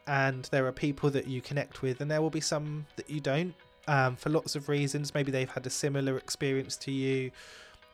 and 0.07 0.45
there 0.45 0.65
are 0.65 0.71
people 0.71 1.09
that 1.11 1.27
you 1.27 1.41
connect 1.41 1.81
with, 1.81 2.01
and 2.01 2.09
there 2.09 2.21
will 2.21 2.29
be 2.29 2.41
some 2.41 2.85
that 2.95 3.09
you 3.09 3.19
don't 3.19 3.53
um, 3.87 4.15
for 4.15 4.29
lots 4.29 4.55
of 4.55 4.69
reasons. 4.69 5.13
Maybe 5.13 5.31
they've 5.31 5.49
had 5.49 5.65
a 5.65 5.69
similar 5.69 6.17
experience 6.17 6.77
to 6.77 6.91
you 6.91 7.31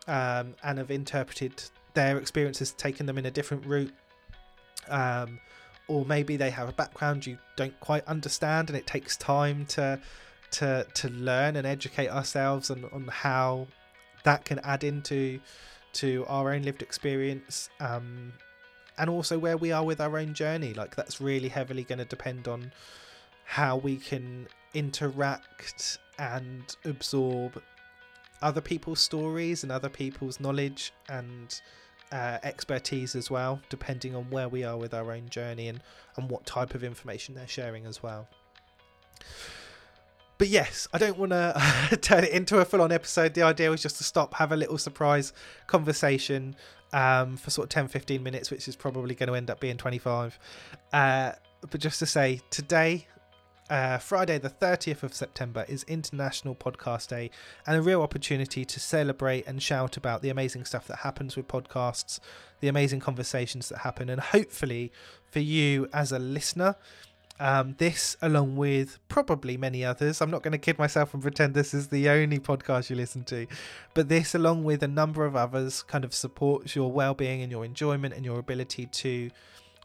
um, 0.07 0.55
and 0.63 0.77
have 0.77 0.91
interpreted 0.91 1.63
their 1.93 2.17
experiences, 2.17 2.71
taken 2.71 3.05
them 3.05 3.17
in 3.17 3.25
a 3.25 3.31
different 3.31 3.65
route. 3.65 3.93
Um, 4.89 5.39
or 5.87 6.05
maybe 6.05 6.35
they 6.35 6.49
have 6.49 6.67
a 6.67 6.73
background 6.73 7.25
you 7.25 7.37
don't 7.55 7.79
quite 7.79 8.05
understand, 8.07 8.69
and 8.69 8.77
it 8.77 8.85
takes 8.85 9.15
time 9.15 9.65
to 9.67 9.99
to 10.51 10.85
to 10.93 11.09
learn 11.09 11.55
and 11.55 11.67
educate 11.67 12.09
ourselves 12.09 12.69
on, 12.69 12.85
on 12.91 13.07
how 13.07 13.67
that 14.23 14.45
can 14.45 14.59
add 14.59 14.83
into 14.83 15.39
to 15.93 16.25
our 16.27 16.53
own 16.53 16.61
lived 16.63 16.81
experience 16.81 17.69
um, 17.79 18.33
and 18.97 19.09
also 19.09 19.39
where 19.39 19.57
we 19.57 19.71
are 19.71 19.83
with 19.83 20.01
our 20.01 20.17
own 20.17 20.33
journey. 20.33 20.73
Like 20.73 20.95
that's 20.95 21.21
really 21.21 21.49
heavily 21.49 21.83
going 21.83 21.99
to 21.99 22.05
depend 22.05 22.47
on 22.47 22.71
how 23.45 23.77
we 23.77 23.97
can 23.97 24.47
interact 24.73 25.97
and 26.19 26.75
absorb 26.83 27.61
other 28.41 28.61
people's 28.61 28.99
stories 28.99 29.63
and 29.63 29.71
other 29.71 29.89
people's 29.89 30.39
knowledge 30.39 30.91
and 31.09 31.61
uh, 32.11 32.37
expertise 32.43 33.15
as 33.15 33.29
well, 33.29 33.61
depending 33.69 34.15
on 34.15 34.29
where 34.29 34.47
we 34.47 34.63
are 34.63 34.77
with 34.77 34.93
our 34.93 35.11
own 35.11 35.29
journey 35.29 35.67
and, 35.67 35.81
and 36.15 36.29
what 36.29 36.45
type 36.45 36.73
of 36.73 36.83
information 36.83 37.35
they're 37.35 37.47
sharing 37.47 37.85
as 37.85 38.01
well. 38.01 38.27
But 40.37 40.49
yes, 40.49 40.87
I 40.93 40.99
don't 40.99 41.17
want 41.17 41.31
to 41.31 41.97
turn 42.01 42.23
it 42.23 42.31
into 42.31 42.59
a 42.59 42.65
full 42.65 42.81
on 42.81 42.91
episode. 42.91 43.33
The 43.33 43.41
idea 43.41 43.69
was 43.69 43.81
just 43.81 43.97
to 43.97 44.03
stop, 44.03 44.35
have 44.35 44.51
a 44.51 44.55
little 44.55 44.77
surprise 44.77 45.33
conversation 45.65 46.55
um, 46.93 47.37
for 47.37 47.49
sort 47.49 47.65
of 47.65 47.69
10 47.69 47.87
15 47.87 48.21
minutes, 48.21 48.51
which 48.51 48.67
is 48.67 48.75
probably 48.75 49.15
going 49.15 49.27
to 49.27 49.35
end 49.35 49.49
up 49.49 49.59
being 49.59 49.77
25. 49.77 50.37
Uh, 50.93 51.31
but 51.69 51.81
just 51.81 51.99
to 51.99 52.05
say, 52.05 52.41
today 52.51 53.07
uh, 53.69 53.97
Friday, 53.97 54.37
the 54.37 54.49
30th 54.49 55.03
of 55.03 55.13
September, 55.13 55.65
is 55.67 55.83
International 55.83 56.55
Podcast 56.55 57.09
Day 57.09 57.29
and 57.65 57.75
a 57.75 57.81
real 57.81 58.01
opportunity 58.01 58.63
to 58.65 58.79
celebrate 58.79 59.45
and 59.45 59.61
shout 59.61 59.97
about 59.97 60.21
the 60.21 60.29
amazing 60.29 60.65
stuff 60.65 60.87
that 60.87 60.99
happens 60.99 61.35
with 61.35 61.47
podcasts, 61.47 62.19
the 62.59 62.67
amazing 62.67 62.99
conversations 62.99 63.69
that 63.69 63.79
happen, 63.79 64.09
and 64.09 64.21
hopefully 64.21 64.91
for 65.31 65.39
you 65.39 65.87
as 65.93 66.11
a 66.11 66.19
listener. 66.19 66.75
Um, 67.39 67.75
this, 67.77 68.17
along 68.21 68.55
with 68.55 68.97
probably 69.09 69.57
many 69.57 69.85
others, 69.85 70.21
I'm 70.21 70.31
not 70.31 70.41
going 70.41 70.53
to 70.53 70.57
kid 70.57 70.79
myself 70.79 71.13
and 71.13 71.21
pretend 71.21 71.53
this 71.53 71.71
is 71.71 71.89
the 71.89 72.09
only 72.09 72.39
podcast 72.39 72.89
you 72.89 72.95
listen 72.95 73.23
to, 73.25 73.45
but 73.93 74.09
this, 74.09 74.33
along 74.33 74.63
with 74.63 74.81
a 74.81 74.87
number 74.87 75.23
of 75.23 75.35
others, 75.35 75.83
kind 75.83 76.03
of 76.03 76.15
supports 76.15 76.75
your 76.75 76.91
well 76.91 77.13
being 77.13 77.43
and 77.43 77.51
your 77.51 77.63
enjoyment 77.63 78.15
and 78.15 78.25
your 78.25 78.39
ability 78.39 78.87
to, 78.87 79.29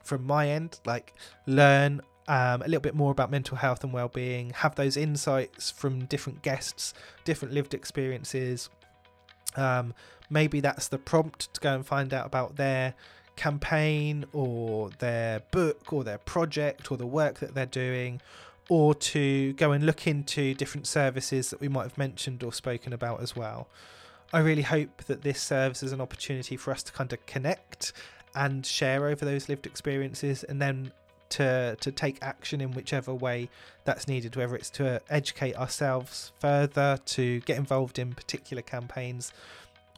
from 0.02 0.26
my 0.26 0.48
end, 0.48 0.80
like 0.86 1.12
learn 1.46 2.00
um, 2.28 2.62
a 2.62 2.66
little 2.66 2.80
bit 2.80 2.94
more 2.94 3.10
about 3.10 3.30
mental 3.30 3.56
health 3.56 3.82
and 3.82 3.92
well-being 3.92 4.50
have 4.50 4.74
those 4.76 4.96
insights 4.96 5.70
from 5.70 6.04
different 6.06 6.42
guests 6.42 6.94
different 7.24 7.52
lived 7.54 7.74
experiences. 7.74 8.70
Um, 9.56 9.92
maybe 10.30 10.60
that's 10.60 10.88
the 10.88 10.98
prompt 10.98 11.52
to 11.54 11.60
go 11.60 11.74
and 11.74 11.84
find 11.84 12.14
out 12.14 12.26
about 12.26 12.56
their 12.56 12.94
campaign 13.36 14.24
or 14.32 14.90
their 14.98 15.40
book 15.50 15.92
or 15.92 16.04
their 16.04 16.18
project 16.18 16.90
or 16.90 16.96
the 16.96 17.06
work 17.06 17.38
that 17.40 17.54
they're 17.54 17.66
doing 17.66 18.20
or 18.68 18.94
to 18.94 19.52
go 19.54 19.72
and 19.72 19.84
look 19.84 20.06
into 20.06 20.54
different 20.54 20.86
services 20.86 21.50
that 21.50 21.60
we 21.60 21.68
might 21.68 21.82
have 21.82 21.98
mentioned 21.98 22.42
or 22.42 22.52
spoken 22.52 22.92
about 22.92 23.20
as 23.20 23.34
well. 23.34 23.68
I 24.32 24.38
really 24.38 24.62
hope 24.62 25.04
that 25.04 25.22
this 25.22 25.40
serves 25.42 25.82
as 25.82 25.92
an 25.92 26.00
opportunity 26.00 26.56
for 26.56 26.70
us 26.70 26.82
to 26.84 26.92
kind 26.92 27.12
of 27.12 27.24
connect 27.26 27.92
and 28.34 28.64
share 28.64 29.06
over 29.08 29.24
those 29.24 29.48
lived 29.48 29.66
experiences 29.66 30.42
and 30.44 30.62
then 30.62 30.92
to 31.32 31.76
to 31.80 31.90
take 31.92 32.18
action 32.22 32.60
in 32.60 32.72
whichever 32.72 33.14
way 33.14 33.48
that's 33.84 34.06
needed, 34.06 34.36
whether 34.36 34.54
it's 34.54 34.70
to 34.70 35.00
educate 35.08 35.56
ourselves 35.56 36.32
further, 36.38 36.98
to 37.06 37.40
get 37.40 37.58
involved 37.58 37.98
in 37.98 38.14
particular 38.14 38.62
campaigns, 38.62 39.32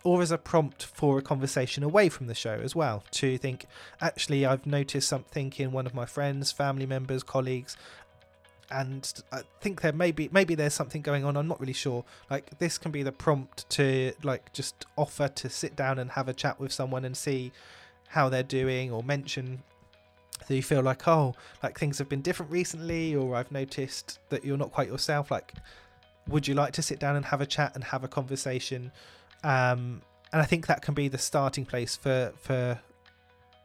or 0.05 0.23
as 0.23 0.31
a 0.31 0.39
prompt 0.39 0.85
for 0.85 1.19
a 1.19 1.23
conversation 1.23 1.83
away 1.83 2.09
from 2.09 2.27
the 2.27 2.35
show 2.35 2.61
as 2.63 2.75
well. 2.77 3.05
To 3.13 3.39
think, 3.39 3.67
actually, 4.01 4.47
I've 4.47 4.67
noticed 4.67 5.09
something 5.09 5.53
in 5.57 5.73
one 5.73 5.87
of 5.87 5.95
my 5.95 6.07
friends, 6.07 6.53
family 6.53 6.87
members, 6.87 7.23
colleagues. 7.23 7.77
And 8.71 9.13
I 9.31 9.43
think 9.61 9.83
there 9.83 9.93
maybe 9.93 10.29
maybe 10.33 10.55
there's 10.55 10.75
something 10.75 11.03
going 11.03 11.25
on. 11.25 11.37
I'm 11.37 11.47
not 11.49 11.61
really 11.61 11.75
sure. 11.75 12.05
Like 12.31 12.59
this 12.59 12.79
can 12.79 12.93
be 12.93 13.03
the 13.03 13.13
prompt 13.13 13.69
to 13.71 14.13
like 14.23 14.53
just 14.53 14.87
offer 14.97 15.29
to 15.29 15.49
sit 15.49 15.77
down 15.77 15.99
and 15.99 16.11
have 16.13 16.29
a 16.29 16.35
chat 16.35 16.59
with 16.59 16.73
someone 16.73 17.05
and 17.05 17.17
see 17.17 17.53
how 18.09 18.29
they're 18.29 18.43
doing, 18.61 18.91
or 18.91 19.03
mention 19.03 19.63
that 20.47 20.55
you 20.55 20.63
feel 20.63 20.83
like 20.83 21.07
oh 21.09 21.35
like 21.63 21.79
things 21.79 21.99
have 21.99 22.09
been 22.09 22.21
different 22.21 22.51
recently 22.51 23.15
or 23.15 23.35
i've 23.35 23.51
noticed 23.51 24.19
that 24.29 24.45
you're 24.45 24.57
not 24.57 24.73
quite 24.73 24.89
yourself 24.89 25.31
like 25.31 25.53
would 26.29 26.47
you 26.49 26.55
like 26.55 26.73
to 26.73 26.83
sit 26.83 26.99
down 26.99 27.17
and 27.17 27.27
have 27.27 27.41
a 27.41 27.47
chat 27.47 27.73
and 27.75 27.85
have 27.85 28.05
a 28.05 28.09
conversation 28.09 28.91
um, 29.43 30.03
and 30.33 30.43
i 30.43 30.45
think 30.45 30.67
that 30.67 30.83
can 30.83 30.95
be 30.95 31.09
the 31.09 31.19
starting 31.19 31.65
place 31.65 31.97
for 31.97 32.33
for 32.37 32.79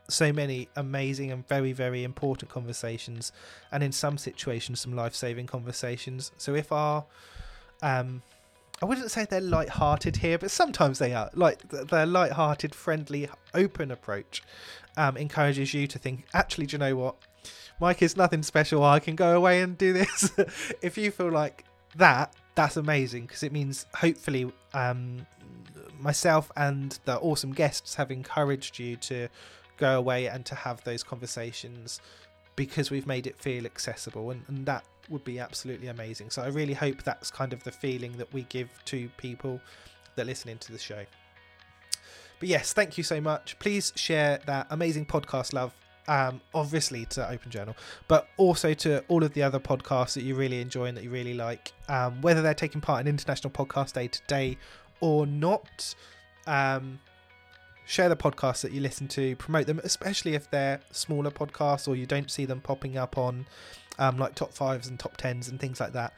so 0.07 0.33
many 0.33 0.67
amazing 0.75 1.31
and 1.31 1.47
very 1.47 1.71
very 1.71 2.03
important 2.03 2.49
conversations 2.49 3.31
and 3.71 3.83
in 3.83 3.91
some 3.91 4.17
situations 4.17 4.79
some 4.79 4.95
life-saving 4.95 5.45
conversations 5.45 6.31
so 6.37 6.55
if 6.55 6.71
our 6.71 7.05
um, 7.81 8.21
I 8.81 8.85
wouldn't 8.85 9.11
say 9.11 9.25
they're 9.25 9.41
light-hearted 9.41 10.17
here, 10.17 10.37
but 10.37 10.51
sometimes 10.51 10.99
they 10.99 11.13
are. 11.13 11.29
Like 11.33 11.67
their 11.69 12.05
light-hearted, 12.05 12.73
friendly, 12.73 13.29
open 13.53 13.91
approach 13.91 14.41
um, 14.99 15.15
encourages 15.15 15.73
you 15.73 15.87
to 15.87 15.97
think, 15.97 16.25
actually, 16.33 16.65
do 16.65 16.73
you 16.73 16.79
know 16.79 16.95
what? 16.95 17.15
Mike 17.79 18.01
is 18.01 18.17
nothing 18.17 18.43
special. 18.43 18.83
I 18.83 18.99
can 18.99 19.15
go 19.15 19.35
away 19.35 19.61
and 19.61 19.77
do 19.77 19.93
this. 19.93 20.29
if 20.81 20.97
you 20.97 21.09
feel 21.09 21.31
like 21.31 21.63
that, 21.95 22.35
that's 22.55 22.75
amazing 22.75 23.21
because 23.23 23.41
it 23.41 23.53
means 23.53 23.85
hopefully 23.95 24.51
um, 24.73 25.25
myself 25.97 26.51
and 26.57 26.99
the 27.05 27.17
awesome 27.19 27.53
guests 27.53 27.95
have 27.95 28.11
encouraged 28.11 28.77
you 28.77 28.97
to 28.97 29.29
go 29.77 29.97
away 29.97 30.27
and 30.27 30.45
to 30.45 30.55
have 30.55 30.83
those 30.83 31.01
conversations 31.01 32.01
because 32.57 32.91
we've 32.91 33.07
made 33.07 33.25
it 33.25 33.37
feel 33.37 33.65
accessible 33.65 34.31
and, 34.31 34.43
and 34.49 34.65
that 34.65 34.83
would 35.07 35.23
be 35.23 35.39
absolutely 35.39 35.87
amazing. 35.87 36.29
So 36.29 36.41
I 36.41 36.47
really 36.47 36.73
hope 36.73 37.03
that's 37.03 37.31
kind 37.31 37.53
of 37.53 37.63
the 37.63 37.71
feeling 37.71 38.11
that 38.17 38.31
we 38.33 38.41
give 38.43 38.69
to 38.85 39.07
people 39.15 39.61
that 40.15 40.25
listen 40.25 40.49
into 40.49 40.73
the 40.73 40.77
show. 40.77 41.05
But 42.39 42.49
yes, 42.49 42.73
thank 42.73 42.97
you 42.97 43.03
so 43.03 43.19
much. 43.19 43.57
Please 43.59 43.93
share 43.95 44.39
that 44.45 44.67
amazing 44.69 45.05
podcast 45.05 45.53
love, 45.53 45.73
um, 46.07 46.41
obviously 46.53 47.05
to 47.07 47.29
Open 47.29 47.51
Journal, 47.51 47.75
but 48.07 48.27
also 48.37 48.73
to 48.75 49.03
all 49.07 49.23
of 49.23 49.33
the 49.33 49.43
other 49.43 49.59
podcasts 49.59 50.13
that 50.13 50.23
you 50.23 50.35
really 50.35 50.61
enjoy 50.61 50.85
and 50.85 50.97
that 50.97 51.03
you 51.03 51.09
really 51.09 51.33
like, 51.33 51.73
um, 51.89 52.21
whether 52.21 52.41
they're 52.41 52.53
taking 52.53 52.81
part 52.81 53.01
in 53.01 53.07
International 53.07 53.51
Podcast 53.51 53.93
Day 53.93 54.07
today 54.07 54.57
or 55.01 55.25
not. 55.25 55.95
Um, 56.47 56.99
share 57.85 58.07
the 58.07 58.15
podcasts 58.15 58.61
that 58.61 58.71
you 58.71 58.79
listen 58.81 59.07
to, 59.07 59.35
promote 59.37 59.65
them, 59.65 59.81
especially 59.83 60.35
if 60.35 60.49
they're 60.51 60.79
smaller 60.91 61.31
podcasts 61.31 61.87
or 61.87 61.95
you 61.95 62.05
don't 62.05 62.29
see 62.29 62.45
them 62.45 62.61
popping 62.61 62.97
up 62.97 63.17
on 63.17 63.47
um, 63.97 64.17
like 64.19 64.35
top 64.35 64.53
fives 64.53 64.87
and 64.87 64.99
top 64.99 65.17
tens 65.17 65.47
and 65.47 65.59
things 65.59 65.79
like 65.79 65.93
that. 65.93 66.13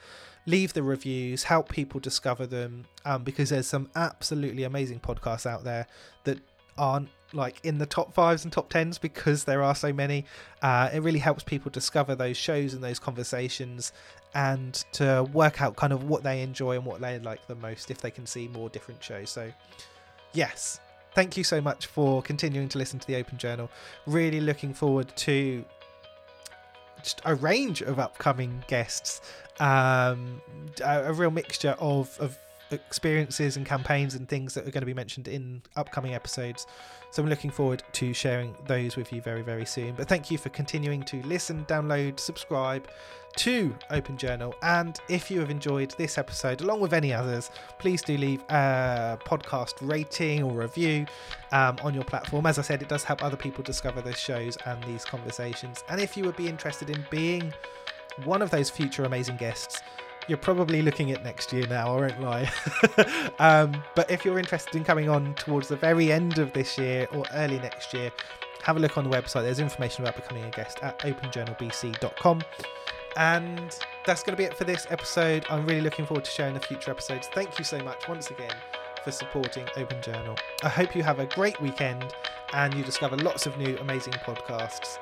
Leave 0.46 0.74
the 0.74 0.84
reviews, 0.84 1.44
help 1.44 1.70
people 1.70 2.00
discover 2.00 2.48
them, 2.48 2.86
um, 3.06 3.24
because 3.24 3.50
there's 3.50 3.68
some 3.68 3.90
absolutely 3.96 4.64
amazing 4.64 5.00
podcasts 5.00 5.46
out 5.46 5.64
there 5.64 5.88
that 6.24 6.40
aren't 6.78 7.10
like 7.34 7.60
in 7.64 7.78
the 7.78 7.86
top 7.86 8.14
fives 8.14 8.44
and 8.44 8.52
top 8.52 8.70
tens 8.70 8.98
because 8.98 9.44
there 9.44 9.64
are 9.64 9.76
so 9.76 9.94
many. 9.94 10.26
Uh, 10.62 10.90
it 10.94 11.02
really 11.02 11.20
helps 11.20 11.44
people 11.44 11.72
discover 11.72 12.16
those 12.16 12.38
shows 12.38 12.74
and 12.74 12.84
those 12.84 13.00
conversations 13.00 13.94
and 14.34 14.86
to 14.94 15.24
work 15.34 15.62
out 15.62 15.76
kind 15.76 15.94
of 15.94 16.06
what 16.06 16.24
they 16.24 16.42
enjoy 16.42 16.76
and 16.76 16.86
what 16.86 17.02
they 17.02 17.20
like 17.20 17.46
the 17.48 17.56
most 17.56 17.92
if 17.92 18.00
they 18.00 18.12
can 18.12 18.26
see 18.26 18.48
more 18.48 18.70
different 18.70 19.04
shows. 19.04 19.30
So, 19.30 19.52
yes, 20.34 20.80
thank 21.14 21.38
you 21.38 21.44
so 21.44 21.62
much 21.62 21.88
for 21.88 22.22
continuing 22.22 22.70
to 22.70 22.78
listen 22.78 23.00
to 23.00 23.08
the 23.08 23.16
Open 23.16 23.38
Journal. 23.38 23.70
Really 24.06 24.42
looking 24.42 24.74
forward 24.74 25.16
to 25.18 25.64
just 27.04 27.22
a 27.26 27.36
range 27.36 27.82
of 27.82 28.00
upcoming 28.00 28.64
guests, 28.68 29.22
um, 29.60 30.42
a, 30.84 31.06
a, 31.06 31.14
real 31.14 31.32
mixture 31.32 31.76
of, 31.80 32.18
of 32.20 32.38
experiences 32.72 33.58
and 33.58 33.66
campaigns 33.66 34.16
and 34.16 34.28
things 34.28 34.54
that 34.54 34.68
are 34.68 34.72
going 34.72 34.82
to 34.82 34.86
be 34.86 34.94
mentioned 34.94 35.28
in 35.28 35.62
upcoming 35.76 36.14
episodes. 36.14 36.68
So 37.12 37.22
I'm 37.22 37.30
looking 37.30 37.52
forward 37.52 37.84
to 37.94 38.14
sharing 38.14 38.56
those 38.68 38.96
with 38.96 39.12
you 39.12 39.22
very, 39.22 39.42
very 39.42 39.66
soon. 39.66 39.96
But 39.96 40.08
thank 40.08 40.32
you 40.32 40.38
for 40.38 40.50
continuing 40.50 41.04
to 41.04 41.22
listen, 41.24 41.66
download, 41.66 42.20
subscribe 42.20 42.88
to 43.38 43.76
Open 43.90 44.18
Journal. 44.18 44.56
And 44.62 44.98
if 45.10 45.30
you 45.30 45.40
have 45.40 45.50
enjoyed 45.50 45.92
this 45.98 46.18
episode, 46.18 46.62
along 46.62 46.80
with 46.80 46.94
any 46.94 47.14
others, 47.14 47.52
please 47.80 48.02
do 48.02 48.18
leave 48.18 48.42
a 48.50 49.18
podcast 49.26 49.76
rating 49.82 50.44
or 50.44 50.54
review 50.54 51.06
um, 51.52 51.78
on 51.84 51.94
your 51.94 52.04
platform. 52.04 52.46
As 52.46 52.60
I 52.60 52.62
said, 52.62 52.82
it 52.82 52.90
does 52.90 53.04
help 53.04 53.24
other 53.24 53.38
people 53.38 53.64
discover 53.64 54.02
the 54.02 54.14
shows 54.14 54.58
and 54.66 54.82
these 54.84 55.06
conversations. 55.06 55.84
And 55.90 56.00
if 56.00 56.16
you 56.16 56.24
would 56.26 56.38
be 56.38 56.48
interested 56.48 56.90
in 56.90 57.06
being 57.10 57.54
one 58.24 58.42
of 58.42 58.52
those 58.52 58.70
future 58.70 59.04
amazing 59.04 59.38
guests, 59.38 59.82
you're 60.28 60.38
probably 60.38 60.82
looking 60.82 61.12
at 61.12 61.24
next 61.24 61.52
year 61.52 61.68
now, 61.68 61.96
I 61.96 62.02
won't 62.02 62.22
lie. 62.22 62.52
um, 63.40 63.84
but 63.96 64.10
if 64.10 64.24
you're 64.24 64.40
interested 64.40 64.76
in 64.76 64.84
coming 64.84 65.10
on 65.10 65.34
towards 65.36 65.68
the 65.68 65.76
very 65.76 66.12
end 66.12 66.38
of 66.38 66.54
this 66.54 66.78
year 66.78 67.08
or 67.14 67.26
early 67.34 67.60
next 67.60 67.94
year, 67.94 68.12
have 68.64 68.78
a 68.78 68.80
look 68.80 68.98
on 68.98 69.04
the 69.04 69.10
website. 69.10 69.44
There's 69.44 69.60
information 69.60 70.04
about 70.04 70.16
becoming 70.16 70.44
a 70.46 70.52
guest 70.52 70.80
at 70.82 71.00
openjournalbc.com. 71.00 72.42
And 73.18 73.78
that's 74.06 74.24
going 74.24 74.34
to 74.34 74.38
be 74.38 74.46
it 74.46 74.56
for 74.56 74.64
this 74.64 74.88
episode. 74.90 75.46
I'm 75.50 75.66
really 75.66 75.82
looking 75.82 76.06
forward 76.06 76.26
to 76.26 76.32
sharing 76.32 76.54
the 76.54 76.60
future 76.60 76.92
episodes. 76.92 77.28
Thank 77.34 77.60
you 77.60 77.66
so 77.66 77.80
much 77.84 78.08
once 78.08 78.32
again 78.32 78.54
for 79.04 79.12
supporting 79.12 79.66
Open 79.76 80.02
Journal. 80.02 80.36
I 80.64 80.70
hope 80.70 80.96
you 80.96 81.04
have 81.04 81.20
a 81.20 81.26
great 81.26 81.60
weekend 81.60 82.14
and 82.54 82.74
you 82.74 82.84
discover 82.84 83.18
lots 83.18 83.46
of 83.46 83.58
new 83.58 83.78
amazing 83.80 84.14
podcasts. 84.14 84.98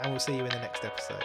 And 0.00 0.10
we'll 0.10 0.20
see 0.20 0.34
you 0.34 0.42
in 0.42 0.48
the 0.48 0.58
next 0.58 0.84
episode. 0.84 1.24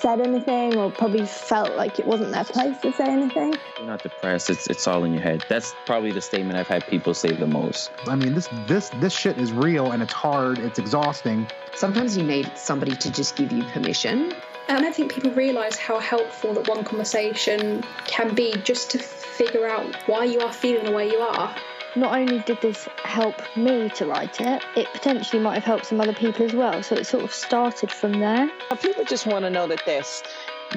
said 0.00 0.20
anything 0.20 0.76
or 0.78 0.90
probably 0.90 1.26
felt 1.26 1.76
like 1.76 1.98
it 1.98 2.06
wasn't 2.06 2.32
their 2.32 2.44
place 2.44 2.78
to 2.80 2.92
say 2.92 3.04
anything. 3.04 3.54
You're 3.78 3.86
not 3.86 4.02
depressed. 4.02 4.48
It's 4.48 4.66
it's 4.68 4.86
all 4.86 5.04
in 5.04 5.12
your 5.12 5.22
head. 5.22 5.44
That's 5.48 5.74
probably 5.84 6.12
the 6.12 6.22
statement 6.22 6.58
I've 6.58 6.68
had 6.68 6.86
people 6.86 7.12
say 7.12 7.32
the 7.32 7.46
most. 7.46 7.90
I 8.06 8.16
mean, 8.16 8.34
this 8.34 8.48
this 8.66 8.88
this 9.00 9.12
shit 9.12 9.38
is 9.38 9.52
real 9.52 9.92
and 9.92 10.02
it's 10.02 10.12
hard. 10.12 10.58
It's 10.58 10.78
exhausting. 10.78 11.46
Sometimes 11.74 12.16
you 12.16 12.24
need 12.24 12.50
somebody 12.56 12.96
to 12.96 13.12
just 13.12 13.36
give 13.36 13.52
you 13.52 13.62
permission. 13.64 14.34
And 14.68 14.78
I 14.78 14.80
don't 14.80 14.94
think 14.94 15.12
people 15.12 15.32
realise 15.32 15.76
how 15.76 15.98
helpful 15.98 16.54
that 16.54 16.68
one 16.68 16.84
conversation 16.84 17.82
can 18.06 18.34
be 18.34 18.54
just 18.62 18.90
to 18.92 18.98
figure 18.98 19.66
out 19.66 19.94
why 20.06 20.24
you 20.24 20.40
are 20.40 20.52
feeling 20.52 20.84
the 20.84 20.92
way 20.92 21.10
you 21.10 21.18
are. 21.18 21.54
Not 21.96 22.16
only 22.16 22.38
did 22.40 22.60
this 22.60 22.88
help 22.98 23.34
me 23.56 23.88
to 23.90 24.06
write 24.06 24.40
it, 24.40 24.62
it 24.76 24.86
potentially 24.92 25.42
might 25.42 25.54
have 25.54 25.64
helped 25.64 25.86
some 25.86 26.00
other 26.00 26.12
people 26.12 26.46
as 26.46 26.52
well. 26.52 26.84
So 26.84 26.94
it 26.94 27.04
sort 27.04 27.24
of 27.24 27.32
started 27.32 27.90
from 27.90 28.12
there. 28.12 28.48
People 28.80 29.04
just 29.04 29.26
want 29.26 29.44
to 29.44 29.50
know 29.50 29.66
that 29.66 29.82
they're, 29.84 30.04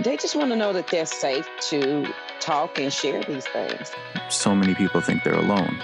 they 0.03 0.17
just 0.17 0.35
want 0.35 0.49
to 0.49 0.55
know 0.55 0.73
that 0.73 0.87
they're 0.87 1.05
safe 1.05 1.47
to 1.69 2.11
talk 2.39 2.79
and 2.79 2.91
share 2.91 3.23
these 3.23 3.45
things. 3.45 3.91
So 4.29 4.55
many 4.55 4.73
people 4.73 5.01
think 5.01 5.23
they're 5.23 5.35
alone. 5.35 5.79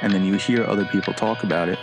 And 0.00 0.12
then 0.12 0.24
you 0.24 0.36
hear 0.36 0.64
other 0.64 0.86
people 0.86 1.12
talk 1.12 1.44
about 1.44 1.68
it 1.68 1.78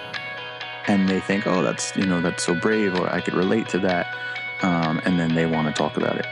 and 0.87 1.07
they 1.07 1.19
think, 1.19 1.45
oh, 1.45 1.61
that's, 1.61 1.95
you 1.95 2.07
know, 2.07 2.21
that's 2.21 2.43
so 2.43 2.55
brave 2.55 2.95
or 2.95 3.07
I 3.13 3.21
could 3.21 3.35
relate 3.35 3.69
to 3.69 3.79
that. 3.79 4.07
Um, 4.63 4.99
and 5.05 5.19
then 5.19 5.35
they 5.35 5.45
want 5.45 5.67
to 5.67 5.73
talk 5.73 5.95
about 5.95 6.17
it. 6.17 6.25